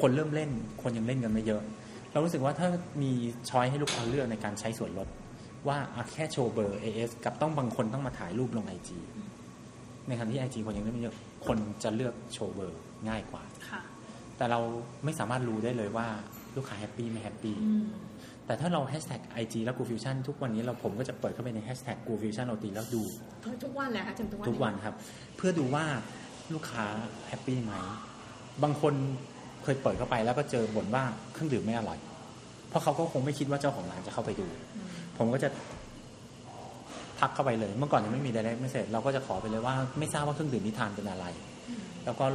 [0.02, 0.50] คนเริ่มเล่น
[0.82, 1.62] คนยังเล่นกันไม่เยอะ
[2.12, 2.68] เรารู้สึกว่าถ้า
[3.02, 3.12] มี
[3.50, 5.08] choice ให้ลูกค้าเลือกในการใช้ส่วนลด
[5.68, 8.90] ว่าอะแค่โชว์เบอร์ AIS กับต้องบางคนต้องมาถ่ายรูปลง IG
[10.10, 13.82] ในขณะที่ IG คนยังเล่นไม่เยอะคนจะเลือกโชว์เบอร์ง่ายกว่าค่ะ
[14.38, 14.60] แต่เรา
[15.06, 16.08] ไม่สามารถรู้ได้เลยว่า
[16.56, 17.88] ลูกค้า happy ไม่ happy อืม
[18.46, 23.02] แต่ถ้าเรา hashtag IG แล้วกูฟิวชั่นทุกวันนี้เราผมก็จะเปิดเข้าไปในแฮชแท็กกูฟิวชั่นโรตีแล้วดู
[23.64, 24.96] ทุกวันเลยค่ะจนทุกวันทุกวันครับ
[25.38, 25.86] เพื่อดูว่า
[26.54, 26.86] ลูกค้า
[27.28, 27.74] happy ไหม
[28.64, 28.94] บางคน
[29.64, 32.00] เคยเปิดเข้าไปแล้วก็เจอบ่นว่าเครื่องดื่มไม่อร่อย
[32.70, 35.50] เพราะเขาก็คงไม่คิดว่าเจ้าของร้านจะเข้าไปดูอืมผมก็จะ
[37.20, 41.26] ทักเข้าไปเลย เมื่อก่อนยังไม่มี direct message เราก็จะขอไปเลยว่าไม่ทราบว่าเครื่องดื่มที่ทานเป็นอะไร
[42.06, 42.26] แล้วก็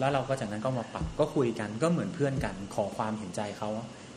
[0.00, 3.68] แล้วเราก็จากนั้นก็มาปรับก็คุยกันก็เหมือนเพื่อนกัน ขอความเห็นใจเขา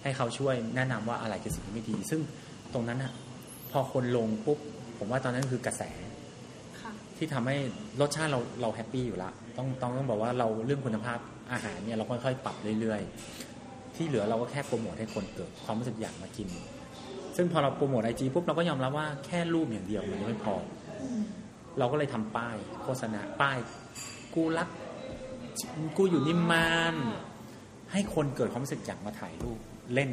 [0.03, 2.21] ให้เขาช่วยแนะนำว่าอะไรคือสิ่งที่ไม่ดี ซึ่ง
[2.73, 3.11] ตรงนั้นอะ
[3.71, 4.57] พอคนลงปุ๊บ
[4.97, 5.83] ผมว่าตอนนั้นคือกระแส
[6.81, 7.55] ค่ะที่ทำให้
[8.01, 11.19] รสชาติเราเราแฮปปี้อยู่ละต้องต้องต้องบอกว่าเราเรื่องคุณภาพ
[11.51, 16.47] อาหารเนี่ยเราค่อยๆปรับเรื่อยๆ ที่เหลือเราก็แค่โปรโมทให้คนเกิดความรู้สึกอยากมากิน
[17.35, 20.55] ซึ่งพอเราโปรโมทไอจีปุ๊บเราก็ยอมรับว่าแค่รูปอย่างเดียวมันยังไม่พอ
[21.79, 23.57] เราก็เลยทำป้ายโฆษณาป้าย
[24.35, 24.67] กูรัก
[25.97, 26.95] กูอยู่นิมมาน
[27.91, 29.59] ให้คนเกิดความรู้สึกอยากมาถ่ายรูป
[29.93, 30.11] เล่น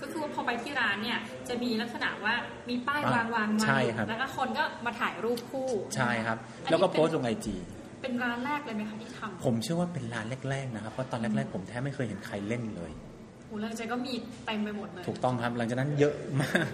[0.00, 2.34] ก็คือว่าพอไปที่ร้านเนี่ย จะมีลักษณะว่า
[2.68, 7.56] มีป้ายวางวางมาใช่ครับแล้วก็คนก็มาถ่ายรูปคู่ ใช่ครับอันนี้แล้วก็เป็นโพสต์ลงไอจี
[8.02, 14.12] เป็นร้านแรกเลยไหมคะที่ทำผมเชื่อว่าเป็นร้านแรกๆนะครับเพราะตอนแรกๆผมแทบไม่เคยเห็นใครเล่นเลยโหหลังจากก็มี
[14.44, 16.68] เต็มไปหมดเลย ถูกต้องครับหลังจากนั้นเยอะมาก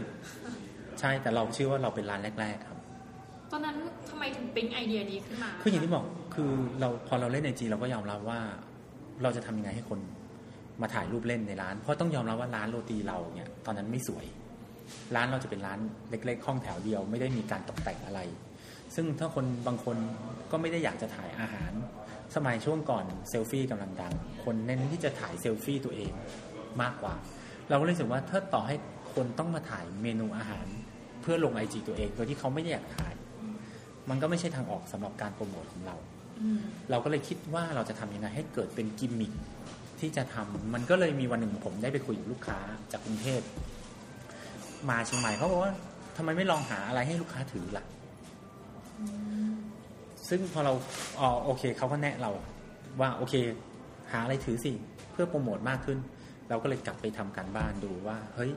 [1.01, 2.79] ใช่แต่เราเชื่อว่าเราเป็นร้านแรก ๆ ครับ
[3.51, 3.77] ตอนนั้น
[4.09, 8.41] ทำไมถึงปิ๊งไอเดียนี้ขึ้นมาคืออย่างที่บอกคือเราพอเราเล่นไอจีเราก็ยอมรับว่า
[9.23, 10.01] เราจะทำยังไงให้คน
[10.83, 14.27] มาถ่ายรูปเล่นในร้าน เพราะต้องยอมรับว่าร้านโรตีเราเนี่ยตอนนั้นไม่สวย
[15.15, 15.79] ร้านเราจะเป็นร้าน
[16.11, 18.21] เล็กๆห้องแถวเดียว ไม่ได้มีการตกแต่งอะไร
[18.95, 19.97] ซึ่งถ้าคนบางคน
[20.51, 21.73] ก็ไม่ได้อยากจะถ่ายอาหาร
[22.37, 24.13] สมัยช่วงก่อนเซลฟี่กำลังดัง
[24.45, 26.13] คนเน้นที่จะถ่ายเซลฟี่ตัวเอง
[26.83, 27.15] มากกว่า
[27.69, 28.77] เราก็เลยรู้สึกว่าถ้าต่อให้
[29.15, 30.67] คนต้องมาถ่ายเมนูอาหาร
[31.23, 33.15] เพื่อลงไอจีตัวเองโดยที่เขาไม่ได้อยากถ่าย
[34.11, 35.97] มันก็ไม่ใช่ทางออกสำหรับการโปรโมทของเรา
[36.41, 39.33] อืมเราก็เลยคิดว่าเราจะทำยังไงให้เกิดเป็นกิมมิค
[40.01, 42.59] ที่จะทำมันก็เลยมีวันหนึ่งผมได้ไปคุยกับลูกค้า
[42.93, 43.41] จากกรุงเทพ
[44.89, 45.73] มาเชียงใหม่เขาบอกว่า
[46.17, 47.85] ทำไมไม่ลองหาอะไรให้ลูกค้าถือล่ะ
[50.29, 50.73] ซึ่งพอเรา
[51.21, 52.31] อ๋อโอเคเขาก็แนะเรา
[53.01, 53.35] ว่าโอเค
[54.13, 54.73] หาอะไรถือสิ
[55.13, 55.99] เพื่อโปรโมทมากขึ้น
[56.49, 58.53] เราก็เลยกลับไปทำการบ้านดูว่า เฮ้ย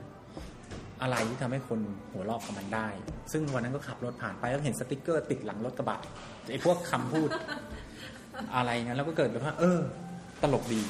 [1.02, 1.80] อะไรที่ทำให้คน
[2.12, 2.88] หัวเราะกับมันได้
[3.32, 6.00] ซึ่งวันนั้นก็ขับรถผ่านไปแล้วเห็นสติกเกอร์ติดหลังรถกระบะ
[6.50, 7.28] ไอ้พวกคำพูด
[8.56, 9.80] อะไรนะแล้วก็เกิดแบบว่า เออ
[10.42, 10.80] ตลกดี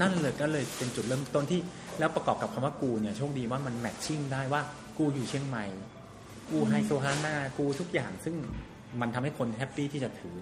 [0.00, 1.60] นั่นเลยก็เลยเป็นจุดเริ่มต้นที่
[1.98, 4.60] แล้วประกอบกับคำว่ากูเนี่ยโชคดีว่ามัน matching ได้ว่า
[4.98, 5.64] กูอยู่เชียงใหม่
[6.50, 8.34] กูไฮโซฮาน่ากูทุกอย่าง ซึ่ง
[9.00, 10.36] มันทำให้คน happy ที่จะถือ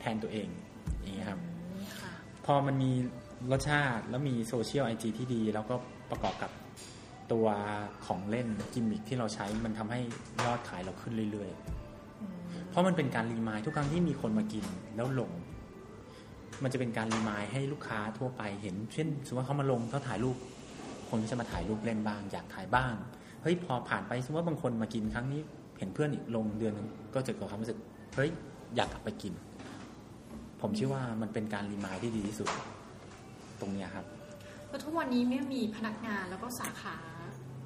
[0.00, 0.48] แทนตัวเอง
[1.00, 1.40] อย่างเงี้ยครับ
[2.00, 2.12] ค่ะ
[2.46, 2.90] พอมันมี
[3.50, 5.74] รสชาติแล้วมีโซเชียลไอจีที่ดี แล้วก็
[6.10, 6.50] ประกอบกับ
[7.32, 7.46] ตัว
[8.06, 10.00] ของเล่นกิมมิคที่เราใช้มันทำให้
[10.44, 14.64] ยอดขายเราขึ้นเรื่อยๆ เพราะมันเป็นการรีมายทุกครั้งที่มีคนมากิน
[14.96, 15.30] แล้วลง
[16.62, 20.36] มันจะเป็นการรีมายให้ลูกค้าทั่วไปเห็น เช่นสมมติว่าเขามาลงเขาถ่ายรูป
[21.08, 22.94] คนก็จะมาถ่ายรูปเล่นบ้าง อยากถ่ายบ้าง
[23.42, 25.40] เฮ้ยพอผ่านไปสมมติว่าบางคนมากินครั้งนี้
[25.78, 27.78] เห็นเพื่อนอีกลงเดือนหนึงก็จะเกิดความรู้สึก
[28.16, 28.30] เฮ้ย
[28.76, 29.32] อยากกลับไปกิน
[30.60, 32.48] ผมเชื่อว่ามันเป็นการ remind ที่ดีที่สุด
[33.62, 34.06] ตรงเนี้ยครับ
[34.68, 36.96] แล้วทุกวันนี้ไม่มีพนักงานแล้วก็สาขา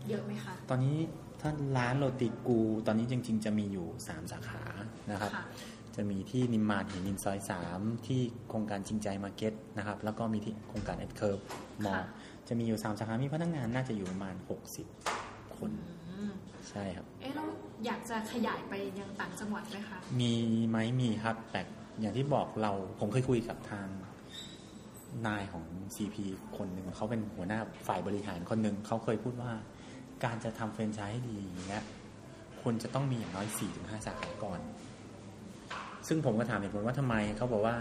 [0.09, 0.97] เยอะไหมคะ ตอนนี้
[1.41, 4.63] ถ้าร้านโรตีกู ตอนนี้จริง ๆ จะมีอยู่ 3 สาขา
[5.11, 5.45] นะครับค่ะ
[5.97, 7.39] จะมีที่นิมมานเหมินทร์ซอย
[7.73, 11.39] 3 ที่โครงการจริงใจมาร์เก็ตนะครับ แล้วก็มีที่โครงการ At Curve
[11.85, 12.07] Mall ค่ะ
[12.49, 14.35] จะมีอยู่ 3 สาขา มีพนักงานน่าจะอยู่ประมาณ
[14.95, 15.71] 60 คน
[16.11, 16.33] อืม
[16.71, 17.45] ใช่ครับ เอ๊ะเรา
[17.87, 20.33] อยากจะขยายไปยังต่างจังหวัดไหมคะ มี
[20.69, 21.61] ไหมมีครับ แต่
[22.01, 23.89] อย่างที่บอกเราผมเคยคุยกับทาง
[25.27, 26.17] นายของ CP
[26.57, 29.53] คนหนึ่งเขาเป็นหัวหน้าฝ่ายบริหารคนหนึ่งเขาเคยพูดว่า
[30.25, 31.85] การจะทำแฟรนไชส์ให้ดีอย่างเงี้ย
[32.63, 34.61] คุณจะต้องมีอย่างน้อย4-5สาขาก่อน
[36.09, 37.77] ซึ่งผมก็ถามเหตุผลว่าทำไมเขาบอกว่า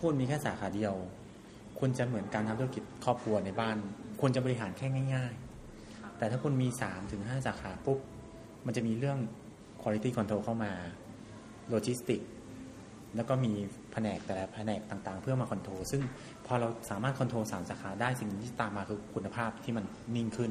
[0.00, 0.94] คุณมีแค่สาขาเดียว
[1.80, 3.76] คุณจะเหมือนการทำธุรกิจครอบครัวในบ้าน
[4.20, 5.32] คุณจะบริหารแค่ง่าย
[5.76, 6.68] ๆ แต่ถ้าคุณมี
[7.06, 7.98] 3-5สาขาปุ๊บ
[8.66, 9.18] มันจะมีเรื่อง
[9.82, 10.72] quality control เข้ามา
[11.68, 12.20] โลจิสติก
[13.16, 13.52] แล้วก็มี
[13.92, 16.02] แผนกแต่ละแผนกต่างๆ เพื่อมา control ซึ่ง
[16.46, 19.84] พอเราสามารถ control สามสาขาได้สิ่งที่ตามมาคือคุณภาพที่มัน
[20.16, 20.50] นิ่งขึ้น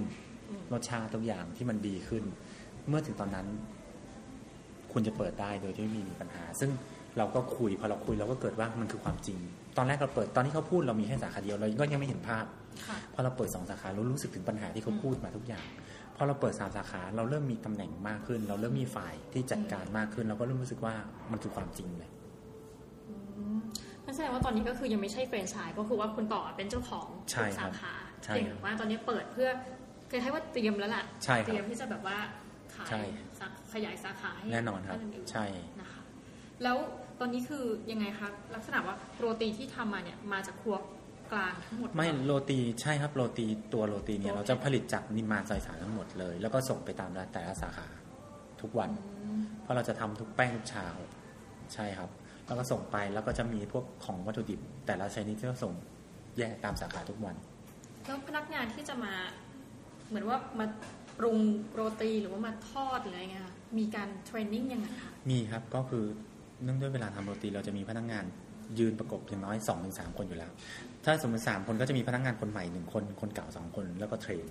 [0.50, 2.24] อืมรสชาติทุกอย่างที่มันดีขึ้น
[2.88, 3.48] เมื่อถึงตอนนั้น
[4.92, 6.70] คุณจะเปิดได้โดยที่ไม่มีปัญหา ซึ่ง
[7.18, 9.38] เราก็คุยพอเราคุยเราก็เกิดว่ามันคือความจริง
[9.78, 12.46] ตอนแรกเราเปิดตอนที่เขาพูดเรามีแค่สาขาเดียวเราก็ยังไม่เห็นภาพ
[12.88, 15.66] ค่ะพอเราเปิดสองสาขาเรารู้สึกถึงปัญหาที่เขาพูดมาทุกอย่าง
[16.16, 20.96] พอเราเปิดสามสาขาเราเริ่มมีตำแหน่งมากขึ้น เราเริ่มมีฝ่ายที่จัดการมากขึ้น เราก็เริ่มรู้สึกว่า
[21.32, 22.10] มันคือความจริงเลย
[23.10, 23.60] อืม
[23.92, 29.49] นั่น แสดงว่าตอนนี้ก็คือยังไม่ใช่แฟรนไชส์ก็คือว่าคุณต่อเป็นเจ้าของใช่ทุกครัสาบขาใช่เพียงแต่ว่าตอนนี้เปิดเพื่อ
[30.10, 32.17] เคยให้ว่าเตรียมแล้วล่ะใช่ครับเตรียมที่จะแบบว่า
[32.76, 33.02] ขายใช่
[33.39, 35.45] สาขยายสาขาให้แน่นอนครับท่าอื่นๆใช่
[35.82, 36.02] นะคะ
[36.63, 36.78] แล้ว
[37.19, 40.78] ตอนนี้คือยังไงคะลักษณะว่าโรตีที่ทำมาเนี่ยมาจากครัว
[41.32, 47.88] กลางทั้งหมดไม่หรือเปล่าโรตีใช่ครับโรตีตัวโรตีเนี่ตัวยเราจะผลิตจากนิมมานซอยสามทั้งหมดเลย แล้วก็ส่งไปตามร้านแต่ละสาขา
[48.62, 48.89] ทุกวัน
[49.23, 50.88] อืมเพราะเราจะทำทุกแป้งทุกเช้า
[51.73, 52.10] ใช่ครับ
[52.48, 55.74] แล้วก็ส่งไปแล้วก็จะมีพวกของวัตถุดิบ แต่ละชนิดที่เราส่ง
[56.38, 57.36] แยกตามสาขาทุกวัน
[58.06, 59.14] แล้วพนักงานที่จะมา
[60.08, 60.66] เหมือนว่ามา
[61.20, 61.38] ปรุง
[61.74, 66.06] โรตีหรือว่ามาทอดหรืออะไรเงี้ยค่ะมีการเทรนนิ่งยังไงคะมีครับก็คือ
[66.64, 68.26] เนื่องด้วยเวลาทำโรตีเราจะมีพนักงาน
[68.80, 70.52] ยืนประกบอย่างน้อย2อถึงสคนอยู่แล้ว
[71.06, 74.46] ถ้าสมมติสามคนก็จะมีพนักงานคนใหม่หนึ่งคน คนเก่าสองคน แล้วก็เทรน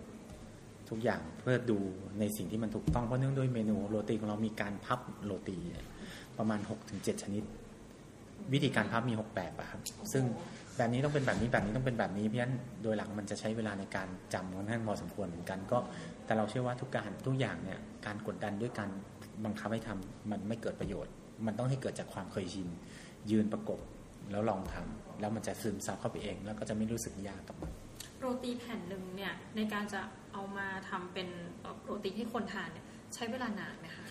[0.90, 1.78] ทุกอย่างเพื่อดู
[2.18, 5.84] ในสิ่งที่มันถูกต้องเพราะเนื่องด้วยเมนูโรตีของเรามีการพับโรตีเนี่ย
[6.38, 7.42] ประมาณ6-7 ชนิด
[8.52, 9.80] วิธีการพับมี 6 แบบอะครับ
[10.12, 10.24] ซึ่ง
[10.76, 15.78] แบบนี้ต้องเป็นแบบนี้แบบนี้ต้องเป็นแบบนี้เพราะฉะนั้นโดยหลักมันจะใช้เวลาในการจำค่อนข้างพอสมควรเหมือนกันก็
[16.26, 18.90] แต่เราเชื่อว่าทุกการทุกอย่างเนี่ยการกดดันด้วยการ
[19.44, 21.12] บังคับให้ทำมันไม่เกิดประโยชน์
[21.46, 22.68] มันต้องให้เกิดจากความเคยชิน
[23.30, 23.78] ยืนประกบ
[24.30, 27.72] แล้วลองทำแล้วมันจะซึมซับเข้าไปเอง แล้วก็จะไม่รู้สึกยากกับมัน
[28.18, 30.00] โรตีแผ่นหนึ่งเนี่ยในการจะ
[30.32, 31.28] เอามาทำเป็น
[31.60, 34.04] เอ่อโรตีให้คนทานเนี่ยใช้เวลานานไหมคะ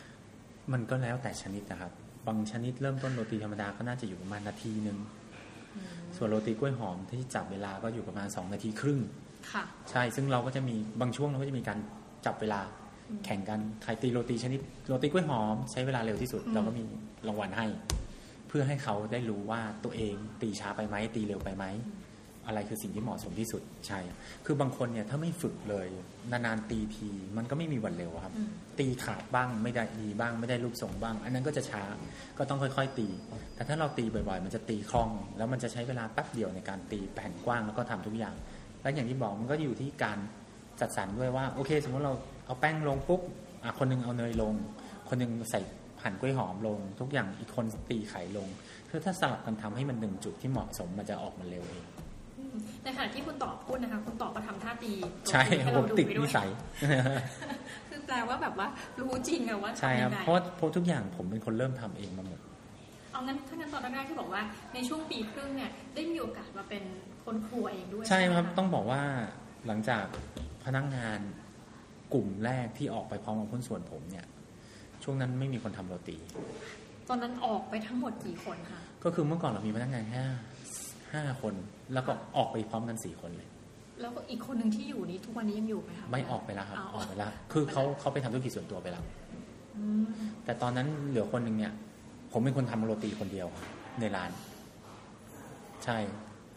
[0.73, 1.91] มันก็แล้วแต่ชนิดนะครับ
[2.27, 4.97] บางชนิดเริ่มต้นโรตีธรรมดาก็น่าจะอยู่ประมาณนาทีหนึ่ง
[5.75, 8.99] อืมส่วนโรตีกล้วยหอมที่จับเวลาก็อยู่ประมาณ2นาทีครึ่ง
[9.51, 11.79] ค่ะ ใช่ซึ่งเราก็จะมีบางช่วงเราก็จะมีการ
[12.25, 12.61] จับเวลา
[13.09, 16.83] อืมแข่งกันใครตีโรตีชนิดโรตีกล้วยหอม ใช้เวลาเร็วที่สุดอืมเราก็มี
[17.27, 17.65] รางวัลให้
[18.47, 21.65] เพื่อให้เขาได้รู้ว่าตัวเองตีช้าไปไหมตีเร็วไปไหม
[22.47, 23.99] อะไรคือสิ่งที่เหมาะสมที่สุดใช่
[24.45, 25.87] คือบางคนเนี่ยถ้าไม่ฝึกเลย
[26.31, 28.49] นานๆตีที มันก็ไม่มีวันเร็วครับอืม
[28.79, 31.83] ตีขาดบ้างไม่ได้ดีบ้างไม่ได้รูปทรงบ้าง อันนั้นก็จะช้า
[32.37, 33.07] ก็ต้องค่อย ๆ ตี
[33.55, 38.35] แต่ถ้าเราตีบ่อยๆ มันจะตีคล่อง แล้วมันจะใช้เวลาแป๊บเดียวในการตีแผ่นกว้างแล้วก็ทำทุกอย่าง
[38.81, 40.17] และอย่างที่บอกมันก็อยู่ที่การ
[40.79, 42.13] จัดสรรด้วยว่าโอเค สมมติเรา
[42.45, 43.21] เอาแป้งลงปุ๊บ
[43.63, 44.53] อะคนหนึงเอาเนยลง
[45.09, 45.61] คนหนึงใส่
[46.03, 48.47] หั่นกล้วยหอมลง ทุกอย่างอีกคนตีไข่ลง
[48.89, 52.10] คือถ้าสลับกันทำให้มันหนึ่งจุดที่เหมาะสมมันจะออกมาเร็วเองอืม
[52.83, 56.49] ในขณะที่คุณต่อพูดนะคะ คุณต่อก็ทำท่าตีโรตีใช่ให้ผเรามดูติดไปด้วนิยสัย
[57.89, 58.67] คือแปลว่าแบบว่า
[58.99, 62.39] รู้จริงอะว่าใช่ทำคยัรับงไงเพราะว่าเพราะทุกอย่างผมเป็นคนเริ่มทำเองมาหมด
[63.11, 64.41] เอางั้นถ้างั้นตอนแรกๆที่บอกว่า
[64.73, 66.83] ในช่วงปีครึ่งเนี่ยได้มีโอกาสมาเป็น
[67.25, 69.01] คนครัวเองด้วย ใช่ไหมครับะต้องบอกว่า
[69.67, 70.05] หลังจาก
[70.65, 71.19] พนักงาน
[72.13, 74.25] กลุ่มแรกที่ออกไปพร้อมกับหุ้นส่วนผมเนี่ย
[75.03, 76.17] ช่วงนั้นไม่มีคนทำโรตี
[77.09, 80.23] ตอนนั้นออกไปทั้งหมดกี่คนคะก็คือเมื่อก่อนเรามีพนักงานแค่
[81.13, 81.53] ห้าคน
[81.93, 83.49] แล้วก็ออกไปพร้อมกันสี่คนเลย
[84.01, 89.03] แล้วก็อีกคนหนึ่งที่อยู่นี้ทุกวันนี้ยังอยู่ไหมคะไม่ออกไปแล้วครับอ๋อออกไปแล้วคือเขาเขาไปทำธุรกิจส่วนตัวไปแล้ว
[89.77, 90.05] อืม
[90.45, 91.73] แต่ตอนนั้นเหลือคนหนึ่งเนี่ย
[92.31, 93.47] ผมเป็นคนทำโรตีคนเดียว
[93.99, 94.31] ในร้าน
[95.83, 95.97] ใช่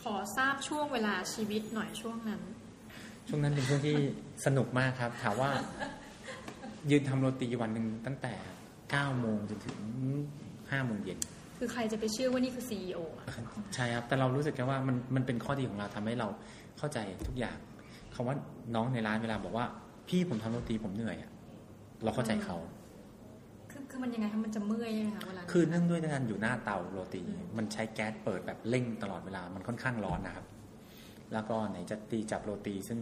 [0.03, 2.41] ขอทราบช่วงเวลาชีวิตหน่อยช่วงนั้น
[3.29, 3.97] ช่วงนั้นเป็นช่วงที่
[4.47, 5.51] สนุกมากครับ ถามว่า
[6.91, 8.33] ยืนทำโรตีวันหนึ่งตั้งแต่
[8.91, 9.79] เก้าโมงจนถึง
[10.71, 11.19] ห้าโมงเย็น
[11.65, 13.27] คือใครจะไปเชื่อว่านี่คือซีออะ
[13.75, 16.29] ใช่ครับแต่เรารู้สึกแค่ว่ามันมันเป็นข้อดีของเราทำให้เรา
[16.79, 17.57] เข้าใจทุกอย่าง
[18.15, 18.37] คำว่า
[18.75, 19.67] น้องในร้านเวลาบอกว่า
[20.09, 21.31] พี่ผมทำโรตีผมเหนื่อยอะ
[22.05, 22.57] เราเข้าใจเขา
[23.71, 27.23] คือคือมันยังไงคะมันจะเมื่อยใช่ไหมคะเวลาคือเนื่องด้วยการอยู่หน้าเตาโรตี
[27.57, 30.47] มันใช้แก๊สเปิดแบบเร่งตลอดเวลามันค่อนข้างร้อนนะครับ
[31.33, 32.99] แล้วก็ไหนจะตีจับโรตีซึ่ง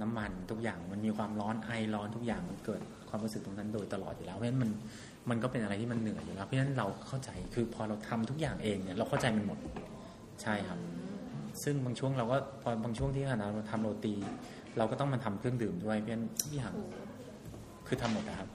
[0.00, 4.70] น้ำมันทุกอย่างมันมีความร้อนไอร้อนทุกอย่างมันเกิด ความรู้สึกตรงนั้นโดยตลอดอยู่แล้วเพราะฉะนั้นมัน
[5.30, 9.58] มันก็เป็นอะไรที่มันเหนื่อยอยู่แล้วเพราะฉะนั้นเราเข้าใจคือพอเราทำทุกอย่างเองเนี่ยเราเข้าใจมันหมด
[10.42, 10.78] ใช่ครับ
[11.62, 14.14] ซึ่งบางช่วงเราก็พอบางช่วงที่ขณะเราทำโรตี
[14.78, 16.84] เราก็ต้องมาทำเครื่องดื่มด้วยเพราะฉะนั้นทุกอย่างโอ้
[17.86, 18.48] คือทำหมดนะครับ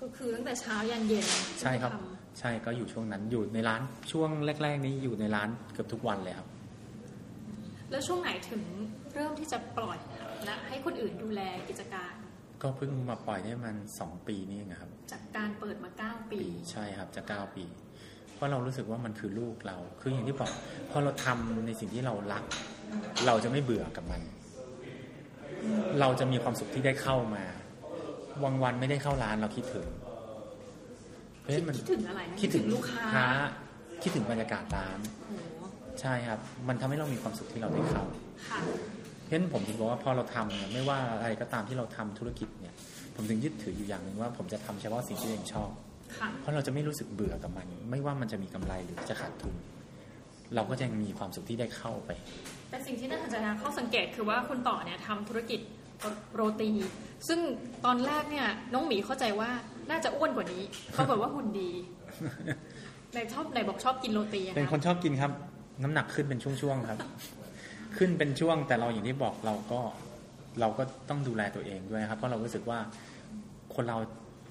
[0.00, 1.26] ก็คือตั้งแต่เช้ายันเย็น
[1.60, 1.96] ใช่ครับท
[2.38, 3.80] ใช่ก็อยู่ช่วงนั้นอยู่ในร้าน
[4.12, 4.30] ช่วง
[4.62, 8.62] แรก ๆ นี้อยู่ในร้านเกือบทุกวันเลยครับำแล้วช่วงไหนถึง
[9.14, 9.98] เริ่มที่จะปล่อย
[10.44, 12.14] และให้คนอื่นดูแลกิจการ
[12.62, 16.40] ก็เพิ่งมาปล่อยได้มันสองปีนี่เองครับ จากการเปิดมา9ปี
[16.70, 17.64] ใช่ครับจะเก้าปี
[18.34, 20.50] เพราะเรารู้สึกว่ามันคือลูกเรา คืออย่างที่บอก
[20.90, 22.44] พอเราทำในสิ่งที่เรารัก
[23.26, 24.22] เราจะไม่เบื่อกับมัน
[26.00, 27.44] เราจะมีความสุขที่ได้เข้ามา
[28.44, 29.86] วันวันๆไม่ได้เข้าร้านเราคิดถึง
[31.40, 33.26] เพราะฉะนั้นมันคิดถึงอะไรนะคิดถึงลูกค้า
[34.02, 35.64] คิดถึงบรรยากาศร้านโอ้โห
[36.00, 38.04] ใช่ครับ มันทำให้เรามีความสุขที่เราได้เข้า
[38.48, 38.60] ค่ะ
[39.24, 42.74] เพราะฉะนั้นผมถึงบอกว่าพอเราทำเนี่ยไม่ว่าอะไรก็ตามที่เราทำธุรกิจเนี่ย
[43.16, 45.70] ผมถึงยึดถืออยู่อย่างหนึ่งว่าผมจะทำเฉพาะสิ่งที่ตัวเองชอบ
[46.16, 49.54] ค่ะเพราะเราจะไม่รู้สึกเบื่อกับมัน ไม่ว่ามันจะมีกำไรหรือจะขาดทุน
[50.54, 52.10] เราก็จะยังมีความสุขที่ได้เข้าไป
[52.70, 55.60] แต่สิ่งที่น่าสนใจนะข้อสังเกตคือว่าคุณต่อเนี่ยทำธุรกิจ
[56.34, 56.70] โรตี
[57.28, 57.40] ซึ่ง
[57.84, 59.50] ตอนแรกเนี่ยน้องหมีเข้าใจว่า
[59.90, 60.62] น่าจะอ้วนกว่านี้
[60.96, 61.70] ปรากฏว่าหุ่นดี
[63.12, 65.32] ไหนชอบไหนบอกชอบกินโรตีอะเป็นนะคนชอบกินครับ
[65.82, 66.98] น้ำหนักขึ้นเป็นช่วงๆครับ
[67.96, 69.80] ขึ้นเป็นช่วงแต่เราอย่างที่บอกเราก็
[70.60, 72.78] เราก็ต้องดูแลตัวเองด้วยครับ เพราะเรารู้สึกว่า
[73.74, 73.96] คนเรา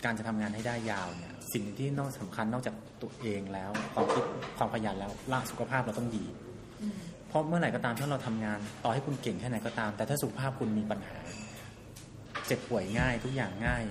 [0.06, 4.24] การจะทำงานให้ได้ยาวเนี่ย สิ่งที่นอกสำคัญนอกจากตัวเองแล้ว ความคิด
[4.58, 6.26] ความขยันแล้วร่างสุขภาพเราต้องดี
[7.28, 11.18] เพราะเมื่อไหร่ก็ตามที่เราทำงาน ต่อให้คุณเก่งแค่ไหนก็ตาม แต่ถ้าสุขภาพคุณมีปัญหา
[12.48, 13.84] เจ็บป่วยง่ายทุกอย่างง่าย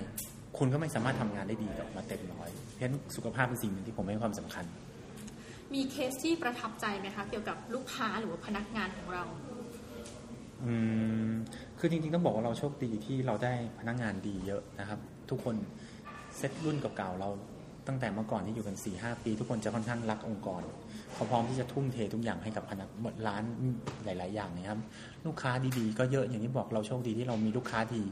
[0.57, 4.65] คุณก็ไม่สามารถทำงานได้ดีออกมาเต็มร้อยเพราะฉะนั้นสุขภาพเป็นสิ่งหนึ่งที่ผมให้ความสำคัญ
[5.73, 9.23] มีเคสที่ประทับใจไหมคะเกี่ยวกับลูกค้าหรือว่าพนักงานของเรา
[10.63, 10.73] อื
[11.29, 11.31] ม
[11.79, 15.55] คือจริงๆต้องบอกว่าเราโชคดีที่เราได้พนักงานดีเยอะนะครับ ทุกคน
[16.37, 17.29] เซตรุ่นเก่าๆเรา
[17.87, 20.61] ตั้งแต่เมื่อก่อนที่อยู่กัน4ี่หปี ทุกคนจะค่อนข้างรักองค์กร
[21.13, 23.43] เขาพร้อมที่จะทุ่มเททุกอย่างให้กับพนักหมดร้าน
[24.03, 24.79] หลาย ๆ อย่างนะครับ
[25.25, 28.03] ลูกค้าดีๆ ก็เยอะอย่างที่บอกเราโชคดีที่เรามีลูกค้าดี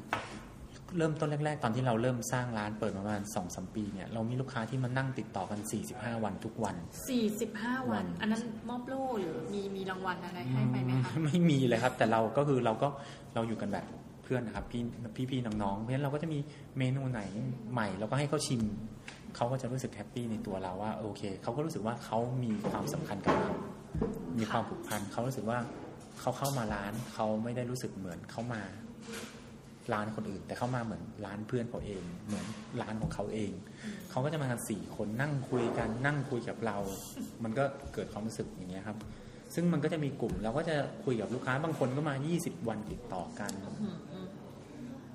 [0.97, 5.59] เริ่มต้นแรก ๆ ตอนที่เราเริ่มสร้างร้านเปิดมาประมาณสองสมปีเนี่ยเรามีลูกค้าที่มานั่งติดต่อกัน
[5.91, 6.75] 45 วันทุกวัน
[7.33, 12.87] 45วันวัน อันนั้นมอบโล่หรือมีมีรางวัลอะไรให้ไปไหมคะไม่มีเลยครับ แต่เราก็คือเราก็
[13.33, 13.85] เราอยู่กันแบบ
[14.23, 14.81] เพื่อนนะครับพี่
[15.15, 16.39] พี่พี่น้องๆเพราะฉะนั้นเราก็จะมี
[16.77, 17.21] เมนูไหน
[17.73, 18.61] ใหม่เราก็ให้เขาชิม
[19.35, 23.51] เขาก็จะรู้สึกแฮปปี้ในตัวเราว่าโอเคเขาก็รู้สึกว่าเขามีความสำคัญกับเรา
[24.37, 25.59] มีความผูกพันเขารู้สึกว่า
[26.19, 28.61] เขาเข้ามาร้านเขาไม่ได้รู้สึกเหมือนเขามา
[29.93, 32.45] ร้านคนอื่น แต่เขามาเหมือนร้านเพื่อนเขาเอง เหมือน
[32.81, 33.51] ร้านของเขาเอง
[34.11, 36.77] เขาก็จะมากันสี่คนนั่งคุยกันนั่งคุยกับเรา
[37.43, 37.63] มันก็
[37.93, 38.97] เกิดความรู้สึกอย่างเงี้ยครับ
[39.55, 44.27] ซึ่งมันก็จะมีกลุ่มเราก็จะคุยกับลูกค้าบางคนก็มา 20 วันติดต่อกันอืมอืม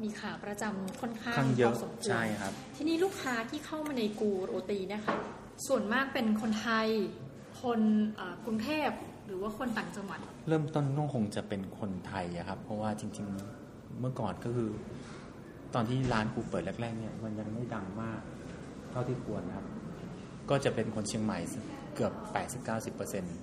[0.02, 5.16] มีขาประจำค่อนข้างค่อนข้างเยอะพสมควรใช่ครับ ทีนี้ลูกค้าที่เข้ามาในกูโรตีนะคะ
[5.66, 6.88] ส่วนมากเป็นคนไทย
[7.62, 7.80] คน
[8.16, 8.88] เอ่อกรุงเทพ
[9.26, 13.65] หรือว่าคนต่างจังหวัด เริ่มต้นก็คงจะเป็นคนไทยอะครับ เพราะว่าจริง ๆ
[14.00, 14.70] เมื่อก่อนก็คือ
[15.74, 18.20] ตอนที่ร้านกูเปิดแรกๆเนี่ย มันยังไม่ดังมาก
[18.90, 19.66] เท่าที่ควรครับ
[20.50, 21.38] ก็จะเป็นคนเชียงใหม่
[21.94, 22.12] เกือบ
[22.54, 23.36] 80-90%เปอร์เซ็นต์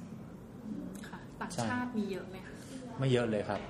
[1.07, 2.53] ค่ะต่างใช่ชาติมีเยอะไหมคะ
[2.99, 3.61] ไม่เยอะเลยครับ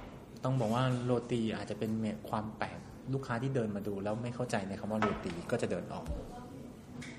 [0.43, 1.91] ต้องบอกว่าโรตีอาจจะเป็น
[2.29, 2.79] ความแปลก
[3.13, 6.05] ลูกค้าที่เดินมาดู แล้วไม่เข้าใจในคำว่าโรตีก็จะเดินออก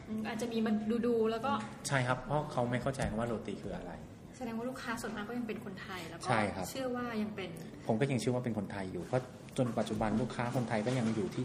[0.08, 1.52] อืมอาจจะมีมาดูดูๆแล้วก็
[1.88, 4.13] ใช่ครับ เพราะเขาไม่เข้าใจว่าโรตีคืออะไรแส
[4.48, 7.50] ดงว่าลูกค้าส่วนมากก็ยังเป็นคนไทยแล้วก็ใช่ครับ เชื่อว่ายังเป็น
[7.86, 9.22] ผมก็ยังเชื่อว่าเป็นคนไทยอยู่เพราะ
[9.58, 11.44] จนปัจจุบันลูกค้าคนไทยก็ยังอยู่ที่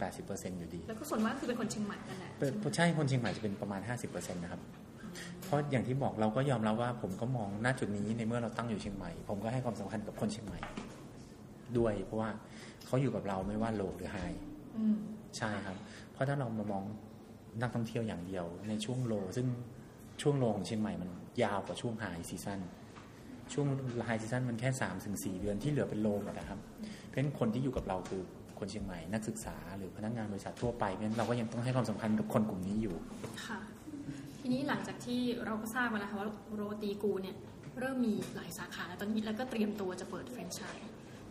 [0.00, 4.60] 70-80%อยู่ดี แล้วก็ส่วนมากคือเป็นคนเชียงใหม่นั่นแหละเป็นใช่คนเชียงใหม่จะเป็นประมาณ 50%นะครับ
[5.44, 10.60] เพราะอย่างที่บอกเราก็ยอมรับว่า ผมก็มองหน้าจุดนี้ในเมื่อเราตั้งอยู่เชียงใหม่ ผมก็ให้ความสำคัญกับคนเชียงใหม่
[11.78, 12.28] ด้วย เพราะว่า
[12.86, 14.18] เขาอยู่กับเราไม่ว่าโลหรือไฮ
[14.76, 14.96] อืม
[15.36, 15.76] ใช่ครับ
[16.12, 16.84] เพราะถ้าเรามามอง
[17.60, 19.46] นักท่องเที่ยวอย่างเดียว ในช่วง low ซึ่ง
[20.22, 21.08] ช่วง low ของเชียงใหม่มัน
[21.42, 22.60] ยาวกว่าช่วง high season
[23.52, 23.66] ช่วง
[24.06, 26.58] high season มันแค่3ถึง4เดือนที่เหลือเป็น low หมดนะครับ
[27.06, 28.22] เพราะฉะนั้นคนที่อยู่กับเราคือ
[28.58, 32.96] คนเชียงใหม่นักศึกษาหรือพนักงานบริษัททั่วไปเพราะฉะนั้นเราก็ยังต้องให้ความสำคัญกับคนกลุ่มนี้อยู่
[33.46, 33.58] ค่ะ
[34.40, 37.36] ทีนี้หลังจากที่เราก็ทราบมาแล้วค่ะว่าโรตีกูเนี่ย
[37.78, 40.88] เริ่มมีหลายสาขาแล้วตอนนี้แล้วก็เตรียมตัวจะเปิดแฟรนไชส์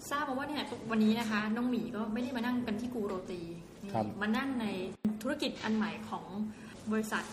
[0.10, 3.42] ทราบมาว่าเนี่ยวันนี้นะคะน้องหมีก็ไม่ได้มานั่งกันที่กูโรตี
[3.84, 4.66] นี่ครับมานั่งใน
[5.22, 6.26] ธุรกิจอันใหม่ของ
[6.92, 7.24] บริษัท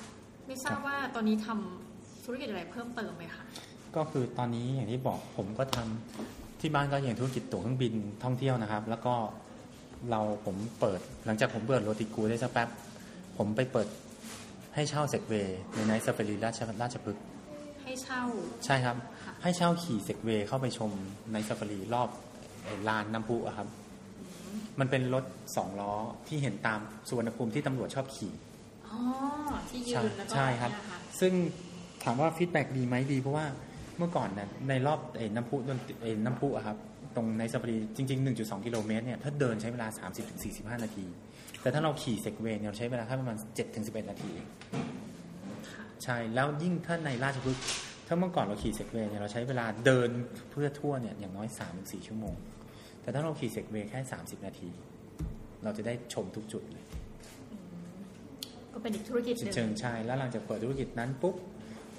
[0.46, 1.85] ไม่ทราบว่าตอนนี้ทำ
[2.26, 3.44] ธุรกิจอะไรเพิ่มเติมไหมคะ
[3.96, 9.14] ก็คือตอนนี้อย่างที่บอกผมก็ทำที่บ้านก็อย่างธุรกิจตั๋วเครื่องบินท่องเที่ยวนะครับ แล้วก็
[10.10, 12.68] เราผมเปิดหลังจากผมเปิดโรติกูได้สักแป๊บ
[13.38, 13.88] ผมไปเปิด
[14.74, 17.24] ให้เช่าเซกเวย์ในไนท์ซาฟารีราชราชพฤกษ์
[17.82, 18.20] ให้เช่า
[18.64, 20.90] ใช่ครับค่ะให้เช่าขี่เซกเวย์เข้าไปชม
[21.32, 22.08] ในซาฟารีรอบ
[22.64, 23.68] ไอ้ลานน้ำพุอะครับ
[24.80, 25.24] มันเป็นรถ
[25.56, 25.92] สองล้อ
[26.28, 28.32] ที่เห็นตามสุวรรณภูมิที่ตำรวจชอบขี่
[28.86, 28.98] อ๋อ
[29.70, 31.32] ที่ยืใช่แล้วก็ใช่ครับเนี่ยค่ะซึ่ง
[32.06, 33.46] ถามว่า feedback ดีไหมดีเพราะว่า
[33.98, 36.76] เมื่อก่อนนะในรอบไอ้น้ำพุดนตรีไอ้น้ำพุอะครับ
[37.16, 39.88] ตรงในซาฟารีจริง ๆ 1.2 กิโลเมตรเนี่ยถ้าเดินใช้เวลา
[40.36, 41.06] 30-45 นาที
[41.62, 43.36] แต่ถ้าเราขี่เซกเวย์เนี่ยเราใช้เวลาแค่ประมาณ
[43.72, 44.46] 7-11 นาทีเอง
[45.70, 47.64] ค่ะใช่แล้วยิ่งถ้าในราชพฤกษ์
[48.06, 50.10] ถ้าเมื่อก่อนเราขี่เซกเวย์เนี่ยเราใช้เวลาเดิน
[50.50, 52.34] เพื่อทั่วเนี่ยอย่างน้อย 3-4 ชั่วโมง
[53.02, 54.68] แต่ถ้าเราขี่เซกเวย์แค่ 30 นาที
[55.64, 56.84] เราจะได้ชมทุกจุดเลย
[58.72, 61.34] ก็เป็นอีกธุรกิจหนึ่งเชิงใช่แล้วหลังจากเปิดธุรกิจนั้นปุ๊บ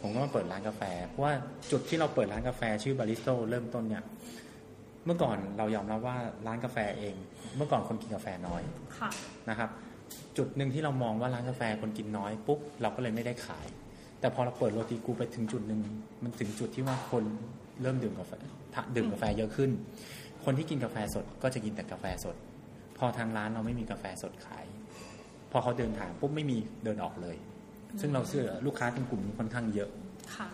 [0.02, 1.34] ผมก็มาเปิดร้านกาแฟ เพราะว่า
[1.72, 4.04] จุดที่เราเปิดร้านกาแฟชื่อบาริสโทรเริ่มต้นเนี่ย
[5.06, 7.16] เมื่อก่อนเรายอมรับว่าร้านกาแฟเอง
[7.56, 8.62] เมื่อก่อนคนกินกาแฟน้อย
[8.98, 9.10] ค่ะ
[9.50, 9.70] นะครับ
[10.38, 13.68] จุดหนึ่งที่เรามองว่าร้านกาแฟคนกินน้อยปุ๊บเราก็เลยไม่ได้ขาย
[14.20, 15.80] แต่พอเราเปิดโรตีกูไปถึงจุดหนึ่ง
[16.24, 17.24] มันถึงจุดที่ว่าคน
[17.82, 18.32] เริ่มดื่มกาแฟ
[18.96, 19.72] ดื่มกาแฟเยอะขึ้น
[20.46, 22.36] คนที่กินกาแฟสดก็จะกินแต่กาแฟสด
[22.98, 24.66] พอทางร้านเราไม่มีกาแฟสดขาย
[25.52, 27.36] พอเขาเดินผ่านปุ๊บไม่มีเดินออกเลย
[28.02, 29.90] ซึ่งเราเชื่อลูกค้าเป็นกลุ่มนี้ค่อนข้างเยอะ
[30.36, 30.48] ค่ะ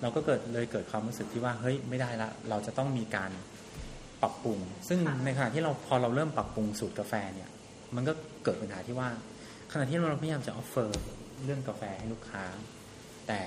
[0.00, 3.30] เราก็เกิดเลยเกิดความรู้สึกที่ว่าเฮ้ยไม่ได้ละเราจะต้องมีการ
[4.22, 7.48] ปรับปรุง ซึ่งค่ะในขณะที่เราพอเราเริ่มปรับปรุงสูตรกาแฟเนี่ย
[7.94, 8.12] มันก็
[8.44, 9.08] เกิดปัญหาที่ว่า
[9.72, 11.02] ขณะที่เราพยายามจะออฟเฟอร์
[11.44, 12.44] เรื่องกาแฟให้ลูกค้า
[13.28, 13.42] แต่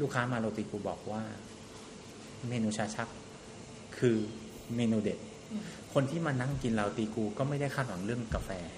[0.00, 1.22] ลูกค้ามาโรตีกูบอกว่า
[2.48, 3.08] เมนูชาชัก
[3.98, 4.16] คือ
[4.76, 5.18] เมนูเด็ด
[5.52, 5.62] อืม
[5.94, 8.77] คนที่มานั่งกินเราตีกูก็ไม่ได้คาดหวังเรื่องกาแฟค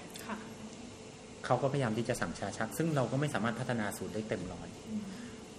[1.51, 4.69] เขาก็พยายามที่จะสั่งชาชัก ซึ่งเราก็ไม่สามารถพัฒนาสูตรได้เต็มร้อย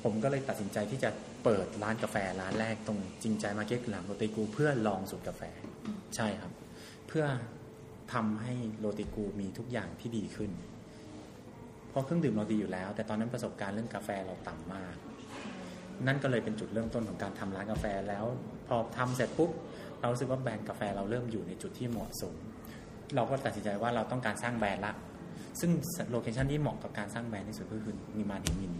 [0.02, 1.10] ผมก็เลยตัดสินใจที่จะ
[1.44, 5.42] เปิดร้านกาแฟร้านแรกตรงจริงใจมาร์เก็ตหลังโรตีกูเพื่อลองสูตรกาแฟ
[6.16, 6.52] ใช่ครับ
[7.08, 7.24] เพื่อ
[8.12, 10.50] ทำให้โรตีกูมีทุกอย่างที่ดีขึ้น
[11.90, 14.94] เพราะเครื่องดื่มเราดีอยู่แล้ว แต่ตอนนั้นประสบการณ์เรื่องกาแฟเราต่ำมาก
[16.06, 18.24] นั่นก็เลยเป็นจุดเริ่มต้นของการทำร้านกาแฟแล้ว
[18.66, 19.50] พอทำเสร็จปุ๊บ
[20.00, 22.34] เรารู้สึกว่าแบรนด์กาแฟเราเริ่มอยู่ในจุดที่เหมาะสม
[23.14, 24.94] เราก็ตัดสินใจว่าเราต้องการสร้างแบรนด์ละ
[25.60, 25.70] ซึ่ง
[26.10, 28.72] location ที่เหมาะกับการสร้างแบรนด์ที่สุดก็คือนิมมานเหมินท์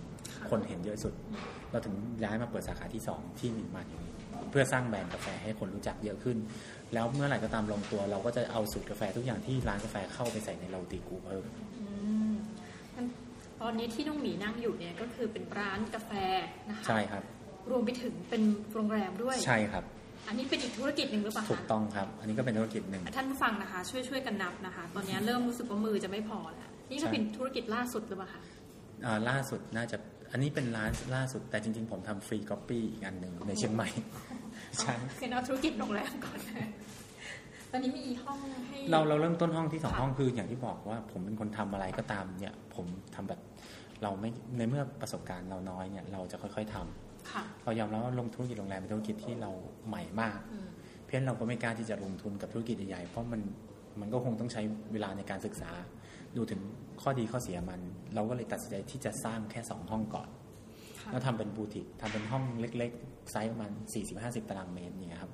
[0.51, 1.15] คนเห็นเยอะสุด
[1.71, 4.15] เราถึงย้ายมาเปิดสาขาที่สองที่นิมานเฮมิน
[4.51, 6.37] เพื่อสร้างแบรนด์กาแฟให้คนรู้จักเยอะขึ้น
[6.95, 11.45] แล้วเมื่อไหร่ก็ตามลงตัว เราก็จะเอาสูตรกาแฟทุกอย่างที่ร้านกาแฟเข้าไปใส่ในเราตีกูเพิ่ม
[11.81, 11.87] อื
[12.31, 12.33] ม
[12.95, 13.07] งั้น
[13.61, 16.13] ตอนนี้ที่น้องหมีนั่งอยู่เนี่ยก็คือเป็นร้านกาแฟ
[16.69, 17.23] นะคะใช่ครับ
[17.71, 19.85] รวมไปถึงเป็นโรงแรมด้วยใช่ครับ
[20.29, 28.43] อันนี้เป็นอีกธุรกิจหนึ่งหรือเปล่าถูกคะต้องครับ อันนี้ก็เป็นธุรกิจหนึ่งท่านผู้ฟังนะคะ ช่วยช่วยกันนับนะคะ ตอนนี้เริ่มรู้สึกว่ามือจะไม่พอแล้วนี่ก็ใช่เป็นธุรกิจล่าสุดหรือเปล่าคะ
[29.05, 29.97] อ่าล่าสุดน่าจะ
[30.33, 33.89] อันนี้เป็นร้านล่าสุดแต่จริง ๆ ผมทำฟรีก๊อปปี้อีกอันหนึ่งในเชียงใหม่
[34.79, 36.69] ใช่คือเอาธุรกิจโรงแรมก่อนนะ
[37.73, 43.41] ตอนนี้มีห้องให้เราเราเริ่มต้นห้องที่สองค่ะห้องคืออย่างที่บอกว่าผมเป็นคนทำอะไรก็ตามเนี่ย ผมทำแบบ
[44.03, 47.12] เราไม่ในเมื่อประสบการณ์เราน้อยเนี่ย เราจะค่อย ๆทำค่ะ
[47.65, 49.51] เรายอมรับว่าลงธุรกิจโรงแรมเป็นธุรกิจที่เรา
[49.89, 50.67] ใหม่มากอืม
[51.01, 53.41] เพราะฉะนั้นเราก็ไม่กล้าที่จะลงทุนกับธุรกิจใหญ่ๆเพราะมัน
[54.01, 55.71] มันก็คงต้องใช้เวลาในการศึกษา
[56.37, 56.61] ดูถึง
[57.03, 57.81] ข้อดีข้อเสียมัน
[58.15, 60.29] เราก็เลยตัดสินใจที่จะสร้างแค่สองห้องก่อน
[61.01, 63.71] ค่ะแล้วทำเป็นบูติกทำเป็นห้องเล็กๆไซส์ประมาณ
[64.11, 65.33] 40-50ตารางเมตรเนี่ยครับ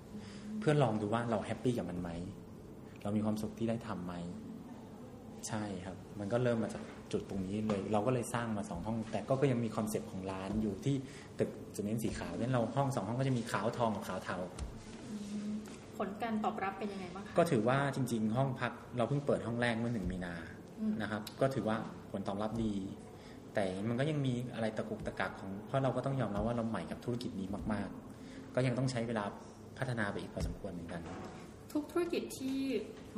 [0.61, 2.11] เพื่อลองดูว่าเรา happy กับมันไหม
[3.03, 4.15] เรามีความสุขที่ได้ทำไหม
[5.49, 10.97] ใช่ครับ มันก็เริ่มมาจาก จุดตรงนี้เลย เราก็เลยสร้างมาสองห้อง แต่ก็ก็ยังมี concept ของร้านอยู่ที่
[11.39, 14.39] ตึกจะเน้นสีขาวนั้นเราห้องสองห้องก็จะมีขาวทองกับขาวเทา
[15.99, 20.35] ผลการตอบรับเป็นยังไงบ้างคะก็ถือว่าจริง ๆ ห้องพักเราเพิ่งเปิดห้องแรกเมื่อหนึ่งมีนา
[20.81, 21.77] อืมนะครับ ก็ถือว่า
[22.11, 22.75] ผลตอบรับดี
[23.55, 27.89] แต่มันก็ยังมีอะไรตะกุกตะกักของเพราะเราก็ต้องยอมรับว่าเราใหม่กับธุรกิจนี้มาก
[28.23, 29.25] ๆ ก็ยังต้องใช้เวลา
[29.79, 31.01] พัฒนาไปอีกพอสมควรเหมือนกัน
[31.73, 32.59] ทุกธุรกิจที่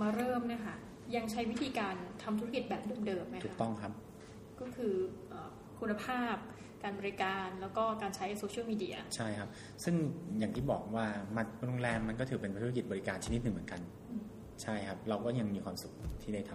[0.01, 0.77] มาเริ่มเนี่ยค่ะ
[1.17, 3.93] ยังใช้วิธีการทำธุรกิจแบบเดิมๆไหมคะถูกต้องครับ
[4.61, 4.95] ก็คือ
[5.29, 6.37] เอ่อคุณภาพ
[6.83, 9.49] การบริการแล้วก็การใช้โซเชียลมีเดียใช่ครับ
[9.85, 9.95] ซึ่ง
[10.39, 14.23] อย่างที่บอกว่ามาโรงแรมมันก็ถือเป็นธุรกิจบริการชนิดหนึ่งเหมือนกันอืม
[14.63, 15.93] ใช่ครับ เราก็ยังมีความสุข
[16.23, 16.53] ที่ได้ท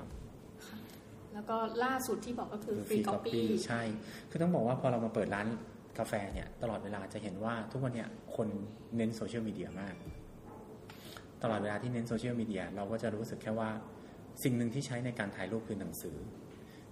[0.65, 3.81] ำแล้วก็ล่าสุดที่บอกก็คือคือฟรี Free คอป Copy ปี้ใช่
[4.29, 5.47] คือต้องบอกว่าพอเรามาเปิดร้าน
[5.99, 8.47] กาแฟเนี่ยตลอดเวลาจะเห็นว่าทุกวันเนี่ยคน
[8.95, 9.93] เน้นโซเชียลมีเดียมาก
[11.43, 13.69] ตลอดเวลาที่เน้นโซเชียลมีเดียเราก็จะรู้สึกแค่ว่า
[14.43, 16.17] สิ่งหนึ่งที่ใช้ในการถ่ายรูปคือหนังสือ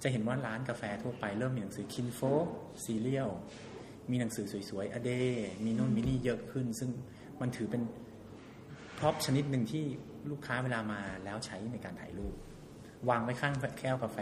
[0.04, 2.20] จะเห็นว่าร้านกาแฟทั่วไปเริ่มมีหนังสือ Kinfolk
[2.84, 3.30] ซีเรียล
[4.12, 5.12] มีหนังสือสวยๆ a day
[5.66, 6.90] มีนู่นมีนี่เยอะขึ้น ซึ่ง
[7.42, 7.82] มันถือเป็น
[8.98, 9.84] prop ชนิดหนึ่งที่
[10.30, 12.36] ลูกค้าเวลามาแล้วใช้ในการถ่ายรูป
[13.10, 14.20] วางไว้ข้างแก้วกาแฟ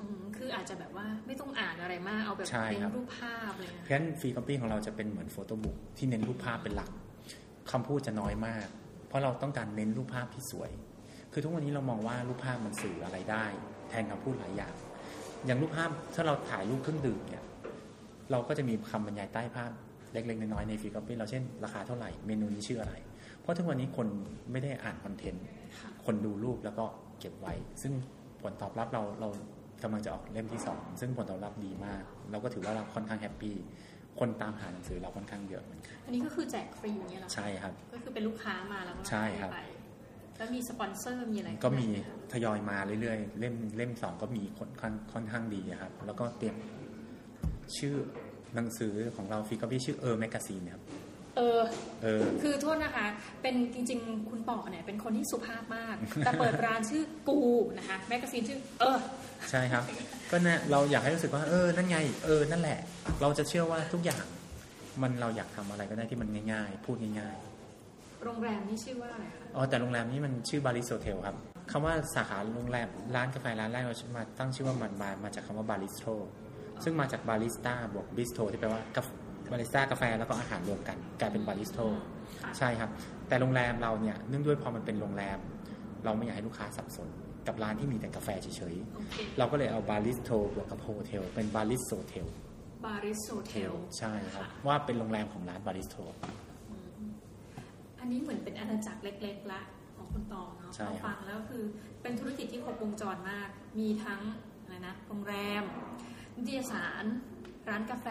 [0.00, 6.90] อืมคืออาจจะแบบว่าไม่ต้องอ่านอะไรมาก เอาแบบใช่เป็นครับรูปภาพเลยเพนะราะฉะนั้น Free Copy ของเราจะเป็นเหมือน photobook ที่เน้นรูปภาพเป็นหลัก
[7.70, 8.66] คำพูดจะน้อยมาก
[9.06, 10.70] เพราะเราต้องการเน้นรูปภาพที่สวย
[11.36, 13.44] คือทุกวันนี้เรามองว่ารูปภาพมันสื่ออะไรได้
[13.88, 14.74] แทนคำพูดหลายอย่าง
[15.46, 17.44] อย่างรูปภาพถ้าเราถ่ายรูปเครื่องดื่มเนี่ย
[18.30, 19.70] เราก็จะมีคำบรรยายใต้ภาพ
[20.12, 22.94] เล็กๆน้อยๆใน Free Copy เราเช่นราคาเท่าไหร่เมนูนี้ชื่ออะไร
[23.40, 24.06] เพราะทุกวันนี้คน
[24.52, 25.42] ไม่ได้อ่าน content
[25.80, 26.84] ค่ะคนดูรูปแล้วก็
[27.20, 27.92] เก็บไว้ ซึ่ง
[28.42, 29.28] ผลตอบรับเราเรา
[29.82, 33.54] กำลังจะออกเล่มที่สองซึ่งผลตอบรับดีมาก เราก็ถือว่าเราค่อนข้าง happy
[34.20, 39.60] คนตามหาหนังสือเราค่อนข้างเยอะเหมือนกันอันนี้ก็คือแจกฟรีอย่างเงี้ยเหรอคะใช่ครับ ก็คือเป็นลูกค้ามาแล้วก็ใช่ครับไป
[40.36, 46.56] แล้วมีสปอนเซอร์มีอะไร ก็มีไหคะทยอยมาเรื่อยๆ เล่มเล่มสองก็มีค่อนค่อนค่อนข้างดีอะครับ แล้วก็เตรียม
[47.78, 47.94] ชื่อ
[48.54, 50.82] หนังสือของเรา Free Copy ชื่อเออ magazine ครับ
[51.36, 51.60] เออ
[52.02, 53.06] เออ คือโทษนะคะ
[53.42, 57.40] เป็นจริง ๆ คุณป๋อเนี่ย เป็นคนที่สุภาพมาก แต่เปิดร้านชื่อกู
[57.78, 58.98] นะคะ magazine ชื่อ เออ
[59.50, 59.82] ใช่ครับ
[60.30, 62.78] ก็เนี่ยเราอยากให้รู้สึกว่า เออ นั่นไง เออ นั่นแหละ
[63.20, 64.24] เราจะเชื่อว่าทุกอย่าง
[65.02, 67.36] มันเราอยากทำอะไรก็ได้ที่มันง่าย ๆ พูดง่าย
[68.24, 71.36] โรงแรมนี่ชื่อว่าอะไรคะๆอ๋อแต่โรงแรมนี้มันชื่อบาริสโ h เทลครับ
[71.70, 76.14] คำว่าสาขาโรงแรมร้านกาแฟร้านแรกเรามาตั้งชื่อว่ามันมามาจากคำว่าบาริสโ o
[76.84, 79.08] ซึ่งมาจากบาริสต้าบวกบิสโ o ที่แปลว่ากาแฟ
[79.52, 81.86] บาริสต้ากาแฟแล้วก็อาหารรวมกันกลายเป็นบาริสโ o
[82.42, 82.90] ค่ะใช่ครับ
[83.28, 85.38] แต่โรงแรมเราเนี่ยเนื่องด้วยพอมันเป็นโรงแรม
[86.04, 87.08] เราไม่อยากให้ลูกค้าสับสน
[87.46, 92.26] กับร้านที่มีแต่กาแฟเฉยโอเคๆเราก็เลยเอาบาริสโ o บวกกับโฮเทลเป็นบาริสโ o เทล
[92.86, 96.04] บาริสโทรเทลใช่ครับ ว่าเป็นโรงแรมของร้านบาริสโ o
[98.04, 99.62] อันนี้เหมือนเป็นอาณาจักรเล็ก ๆ ละ
[99.96, 101.64] ของคุณต่อเนาะใช่พอครับฟังแล้วคือ
[102.02, 103.48] เป็นธุรกิจที่ครบวงจรมาก
[103.78, 104.20] มีทั้ง
[104.62, 105.62] อะไรนะโรงแรม
[106.36, 107.04] นิตยสาร
[107.68, 108.06] ร้านกาแฟ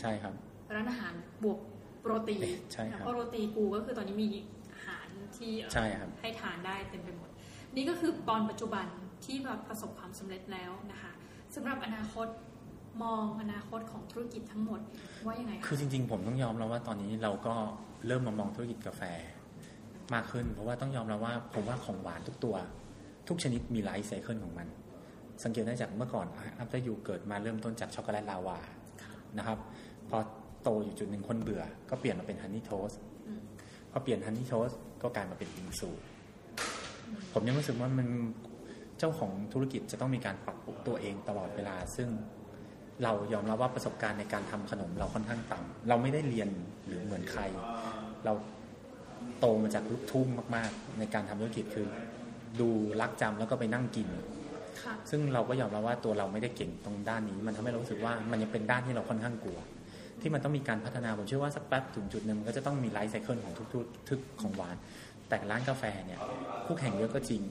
[0.00, 0.34] ใช่ครับ
[0.74, 1.58] ร้านอาหารบวก
[2.00, 2.36] โปรตี
[2.72, 4.28] ใช่ครับเพราะโรตีกูก็คือตอนนี้มี
[4.74, 7.30] อาหารที่เอ่อใช่ครับให้ทานได้เต็มไปหมด
[7.76, 8.86] นี่ก็คือตอนปัจจุบัน
[9.24, 11.12] ที่แบบประสบความสำเร็จแล้วนะคะ
[11.54, 12.26] สำหรับอนาคต
[13.02, 14.80] มองอนาคตของธุรกิจทั้งหมด
[15.24, 17.54] ว่ายังไงคะคือจริงๆ ผมต้องยอมแล้วว่าตอนนี้เราก็
[18.06, 19.02] เริ่มมามองธุรกิจกาแฟ
[20.14, 22.56] มากขึ้น เพราะว่าต้องยอมแล้วว่าผมว่าของหวานทุกตัว
[23.28, 24.68] ทุกชนิดมี life cycle ของมัน
[25.44, 26.26] สังเกตได้จากเมื่อก่อน
[26.58, 28.58] After You เกิดมาเริ่มต้นจากช็อกโกแลตลาวา
[29.38, 29.58] นะครับ
[30.08, 30.18] พอ
[30.62, 32.90] โตอยู่จุดหนึ่งคนเบื่อ ก็เปลี่ยนมาเป็น honey toast
[33.90, 34.68] พอเปลี่ยน honey toast
[35.02, 35.90] ก็กลายมาเป็นบิงซู
[37.32, 38.08] ผมยังรู้สึกว่ามัน
[38.98, 42.08] เจ้าของธุรกิจจะต้องมีการปรับปรุงตัวเองตลอดเวลา ซึ่ง
[43.02, 46.48] เรายอมรับว่าประสบการณ์ในการทำขนมเราค่อนข้างต่ำเราไม่ได้เรียน
[46.86, 47.42] หรือเหมือนใคร
[48.24, 48.32] เรา
[49.40, 51.86] โตมาจากลูกทุ่งมากๆ ในการทำธุรกิจคือ
[52.60, 52.68] ดู
[53.00, 54.08] รักจำแล้วก็ไปนั่งกิน
[54.82, 59.58] ค่ะซึ่งเราก็ยอมรับว่าตัวเราไม่ได้เก่งตรงด้านนี้ มันทำให้เรารู้สึกว่ามันยังเป็นด้านที่เราค่อนข้างกลัว
[60.20, 64.76] ที่มันต้องมีการพัฒนาผมเชื่อว่าสักแป๊บถึงจุดหนึ่งมันก็จะต้องมีไลฟ์ไซเคิลของทุกๆทุกของหวาน
[65.28, 66.20] แต่ร้านกาแฟเนี่ย
[66.66, 67.42] คู่แข่งเยอะก็จริง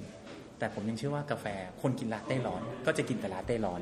[0.60, 1.46] แต่ผมยังเชื่อว่ากาแฟ
[1.82, 3.82] คนกินลาเต้ร้อน ก็จะกินแต่ลาเต้ร้อน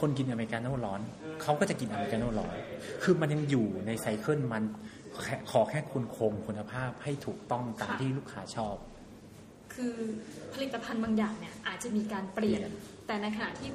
[0.00, 1.00] คนกินอเมริกาโน่ร้อน
[1.42, 2.54] เขาก็จะกินอเมริกาโน่ร้อน
[3.02, 4.93] คือมันยังอยู่ในไซเคิลมันแค่
[5.50, 8.76] ขอแค่คุณคงคุณภาพให้ถูกต้องตามค่ะที่ลูกค้าชอบ
[9.74, 9.94] คือ
[10.54, 13.68] ผลิตภัณฑ์บางอย่างเนี่ยอาจจะมีการเปลี่ยนเปลี่ยน แต่ในขณะที่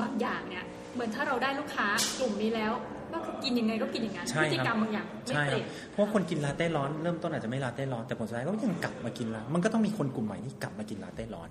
[0.00, 1.86] บางอย่างเนี่ยเหมือนถ้าเราได้ลูกค้า
[2.18, 2.72] กลุ่มนี้แล้ว
[3.12, 11.50] ก็คือกินยังไงก็กินอย่างนั้นใช่พฤติกรรมครับบางอย่างไม่ใช่เปครัลี่บยนเพราะว่าคนกินลาเต้ร้อนเริ่มต้นอาจจะไม่ลาเต้ร้อนแต่ผลสุดท้ายก็ยังกลับมากินลามันก็ต้องมีคนกลุ่มใหม่ที่กลับมากินลาเต้ร้อน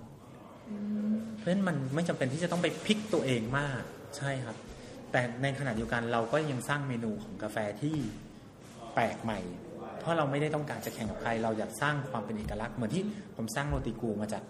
[0.70, 0.76] อื
[1.12, 3.82] มเพราะฉะนั้นมันไม่จำเป็นที่จะต้องไปพลิกตัวเองมาก
[4.16, 4.56] ใช่ครับ
[5.12, 7.96] แต่ในขณะเดียวกันเราก็ยังสร้างเมนูของกาแฟที่
[8.96, 9.40] แปลกใหม่
[10.00, 13.02] เพราะเราไม่ได้ต้องการจะแข่งกับใคร เราอยากสร้างความเป็นเอกลักษณ์เหมือนที่
[13.36, 14.42] ผมสร้างโรตีกูมาจาก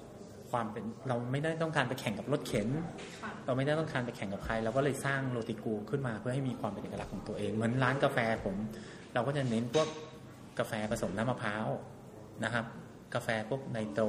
[0.51, 2.69] ความเป็นเราไม่ได้ต้องการไปแข่งกับรถเข็น
[3.23, 8.57] ค่ะเราไม่ได้ต้องการไปแข่งกับใครเราก็เลยสร้างโรติกูขึ้นมาเพื่อให้มีความเป็นเอกลักษณ์ของตัวเองเหมือนร้านกาแฟผม
[9.15, 9.89] เราก็จะเน้นพวก
[10.59, 11.69] กาแฟผสมน้ำมะพร้าว
[12.45, 12.65] นะครับ
[13.15, 14.07] กาแฟพวกไนโตร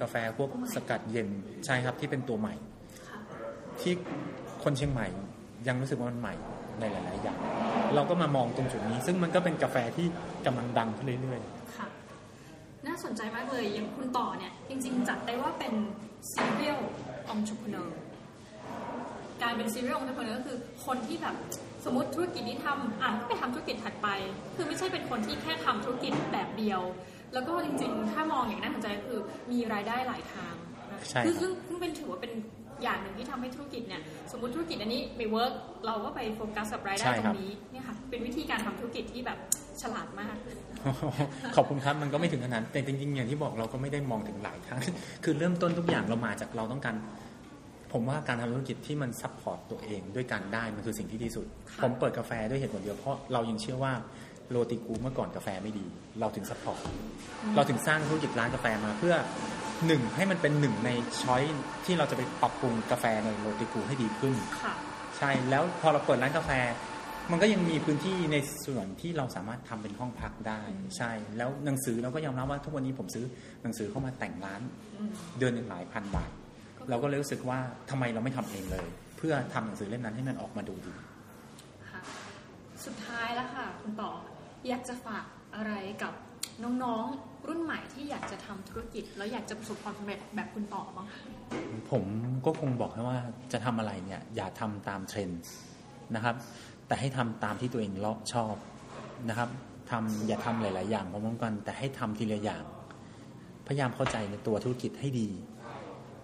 [0.00, 1.28] กาแฟพวกสกัดเย็น
[1.66, 2.54] ใช่ครับที่เป็นตัวใหม่
[3.08, 3.18] ค่ะ
[3.80, 3.92] ที่
[4.62, 5.08] คนเชียงใหม่
[5.68, 6.34] ยังรู้สึกว่ามันใหม่
[6.80, 7.38] ในหลาย ๆ อย่าง
[7.94, 10.06] เราก็มามองตรงจุดนี้ ซึ่งมันก็เป็นกาแฟที่
[10.46, 11.40] กำลังดังขึ้นเรื่อย
[11.76, 11.86] ค่ะ
[12.86, 15.72] น่าสนใจมากเลยอย่างคุณต่อเนี่ย จริง ๆ จัดได้ว่าเป็น
[16.34, 16.80] serial
[17.34, 17.88] entrepreneur
[19.42, 21.36] การเป็น serial entrepreneur ก็คือคนที่แบบ
[21.84, 24.08] สมมติธุรกิจนี้ทำอะก็ไปทำธุรกิจถัดไป
[24.54, 26.80] คือไม่ใช่เป็นคนที่แค่ทำธุรกิจแบบเดียว
[27.34, 29.20] แล้วก็จริง ๆ ถ้ามองอย่างน่าสนใจก็คือ
[29.52, 30.54] มีรายได้หลายทาง
[30.92, 32.32] นะใช่ครับคือซึ่งซึ่งเป็นถือว่าเป็น
[32.82, 34.00] อย่างหนึ่งที่ทำให้ธุรกิจเนี่ย
[34.32, 35.52] สมมติธุรกิจอันนี้ไม่ work
[35.86, 39.38] เราก็ไปโฟกัสกับรายได้ใช่ตรครับงนี้เนี่ยค่ะเป็นวิธีการทำธุรกิจที่แบบ
[39.82, 44.80] ฉลาดมากๆขอบคุณครับมันก็ไม่ถึงขนาดนั้นแต่จริงๆอย่างที่บอกเราก็ไม่ได้มองถึงหลายครั้ง
[45.24, 46.94] คือเริ่มต้นทุกอย่างเรามาจากเราต้องการ
[47.92, 53.92] ผมว่าการทำธุรกิจที่มัน support ตัวเองด้วยการได้มันคือสิ่งที่ดีสุดค่ะผมเปิดกาแฟด้วยเหตุผลเดียวเพราะเรายังเชื่อว่า
[54.50, 55.86] โรติกูเมื่อก่อนกาแฟไม่ดี
[56.20, 56.80] เราถึง support
[57.56, 59.14] เราถึงสร้างธุรกิจร้านกาแฟมาเพื่อ
[59.86, 61.42] หนึ่งให้มันเป็นหนึ่งใน choice
[61.84, 64.74] ที่เราจะไปปรับปรุงกาแฟในโรติกูให้ดีขึ้นค่ะ
[65.18, 66.50] ใช่แล้วพอเราเปิดร้านกาแฟ
[67.30, 70.60] มันก็ยังมีพื้นที่ในส่วนที่เราสามารถทำเป็นห้องพักได้
[70.96, 73.24] ใช่ แล้วหนังสือเราก็ยอมรับว่าทุกวันนี้ผมซื้อ
[73.62, 74.60] หนังสือเข้ามาแต่งร้าน
[74.98, 76.30] อืมเดือนหนึ่งหลายพันบาท
[76.88, 77.58] เราก็เลยรู้สึกว่า
[77.90, 78.86] ทำไมเราไม่ทำเองเลย
[79.18, 80.92] เพื่อทำหนังสือเล่มนั้นให้มันออกมาดูดี
[81.90, 82.00] ค่ะ
[82.84, 84.10] สุดท้ายแล้วค่ะ คุณต่อ
[84.68, 85.24] อยากจะฝาก
[85.56, 85.72] อะไร
[86.02, 86.12] กับ
[86.82, 91.22] น้องๆ รุ่นใหม่ที่อยากจะทำธุรกิจ แล้วอยากจะประสบความสำเร็จแบบคุณต่อบ้างคะ
[91.90, 92.04] ผม
[92.46, 93.18] ก็คงบอกให้ว่า
[93.52, 95.40] จะทำอะไรเนี่ย อย่าทำตามเทรนด์
[96.14, 96.34] นะครับ
[96.86, 97.92] แต่ให้ทำตามที่ตัวเอง
[98.32, 98.54] ชอบ
[99.28, 99.48] นะครับ
[99.90, 102.64] ทำอย่าทำหลาย ๆ อย่างพร้อมๆกัน แต่ให้ทำทีละอย่าง
[103.66, 105.28] พยายามเข้าใจในตัวธุรกิจให้ดี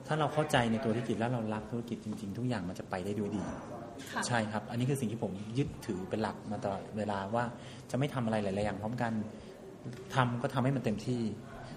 [0.07, 3.43] ถ้าเราเข้าใจในตัวธุรกิจแล้วเรารักธุรกิจจริง ๆ ทุกอย่างมันจะไปได้ด้วยดี
[4.13, 7.45] ค่ะใช่ครับ อันนี้คือสิ่งที่ผมยึดถือเป็นหลักมาตลอดเวลาว่า
[7.91, 9.13] จะไม่ทำอะไรหลาย ๆ อย่างพร้อมกัน
[10.15, 11.23] ทำก็ทำให้มันเต็มที่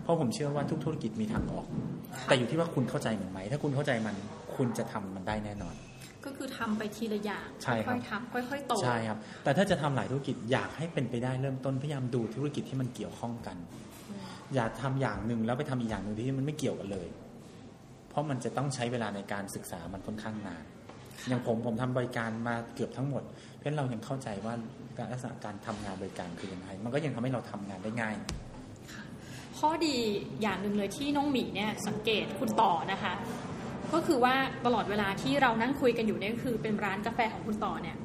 [0.03, 1.66] เพราะผมเชื่อว่าทุกธุรกิจมีทางออก
[2.26, 4.16] แต่อยู่ที่ว่าคุณเข้าใจมันไหม ถ้าคุณเข้าใจมัน
[4.56, 5.76] คุณจะทำมันได้แน่นอน
[6.26, 13.58] ก็คือทำไปทีละอย่างใช่ครับค่อยๆทำค่อยๆโตใช่ครับ แต่ถ้าจะทำหลายธุรกิจอยากให้เป็นไปได้เริ่มต้นพยายามดูธุรกิจที่มันเกี่ยวข้องกัน
[14.10, 14.22] อืม
[14.53, 17.08] อย่าทำอย่างหนึ่งแล้วไปทำอีกอย่างหนึ่งที่มันไม่เกี่ยวกันเลย
[18.10, 20.64] เพราะมันจะต้องใช้เวลาในการศึกษามันค่อนข้างนาน
[21.28, 23.24] อย่างผมผมทำบริการมาเกือบทั้งหมด
[23.55, 24.53] เพราะฉะนั้นเรายังเข้าใจว่า
[24.97, 28.16] การลักษณะการทำงานบริการคือยังไงมันก็ยังทำให้เราทำงานได้ง่าย
[29.59, 29.95] ข้อดี
[30.41, 33.13] อย่างหนึ่งเลยที่น้องหมีเนี่ยสังเกตคุณต่อนะคะ
[33.93, 34.36] ก็คือว่า
[34.66, 37.97] ตลอดเวลาที่เรานั่งคุยกันอยู่เนี่ยก็คือเป็นร้านกาแฟของคุณต่อเนี่ย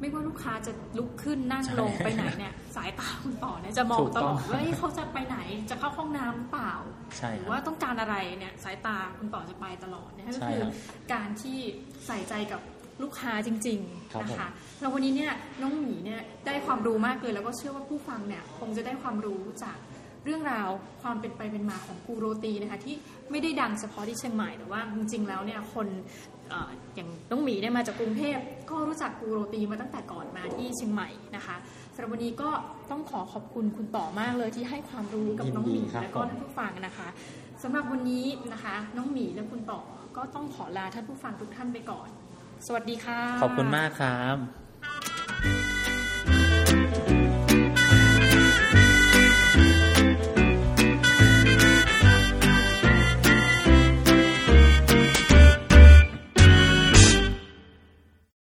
[0.00, 5.38] ไม่ว่าลูกค้าจะลุกขึ้นนั่งลงใช่ไปไหนเนี่ย สายตาคุณต่อเนี่ยจะมองถูกตต้องลอดว่าเฮ้ยเขาจะไปไหน
[5.70, 6.72] จะเข้าห้องน้ำหรือเปล่า
[7.16, 10.72] ใช่หครือรับว่าต้องการอะไรเนี่ยสายตาคุณต่อจะไปตลอดเนี่ยก็ใช่คือครับ
[11.12, 11.58] การที่
[12.06, 12.60] ใส่ใจกับ
[13.02, 13.80] ลูกค้าจริง
[14.12, 14.48] ครับๆนะผมคะ
[14.80, 15.32] แล้ววันนี้เนี่ย
[15.62, 19.78] น้องหมีเนี่ยได้ความรู้มากเลยแล้วก็เชื่อว่าผู้ฟังเนี่ยคงจะได้ความรู้จาก
[20.24, 20.68] เรื่องราว
[21.02, 22.94] ความเป็นไปเป็นมาของกูโรตีนะคะที่
[23.30, 25.86] ไม่ได้ดังเฉพาะที่เชียงใหม่แต่ว่าจริงๆแล้วเนี่ยคน
[26.33, 28.38] เอ่ออย่างน้องหมีเนี่ยมาจากกรุงเทพ
[28.70, 31.56] ก็รู้จักกูโรตีมาตั้งแต่ก่อนมาที่เชียงใหม่นะคะ
[31.94, 32.50] สำหรับวันนี้ก็
[32.90, 37.08] ต้องขอขอบคุณคุณต่อมากเลยที่ให้ความรู้กับน้องหมียินดีครับและก็ท่านผู้ฟังนะคะ
[37.62, 39.80] สำหรับวันนี้นะคะ น้องหมีและคุณต่อ
[40.16, 42.08] ก็ต้องขอลาท่านผู้ฟังทุกท่านไปก่อน
[42.66, 44.36] สวัสดีค่ะ ขอบคุณมากครับ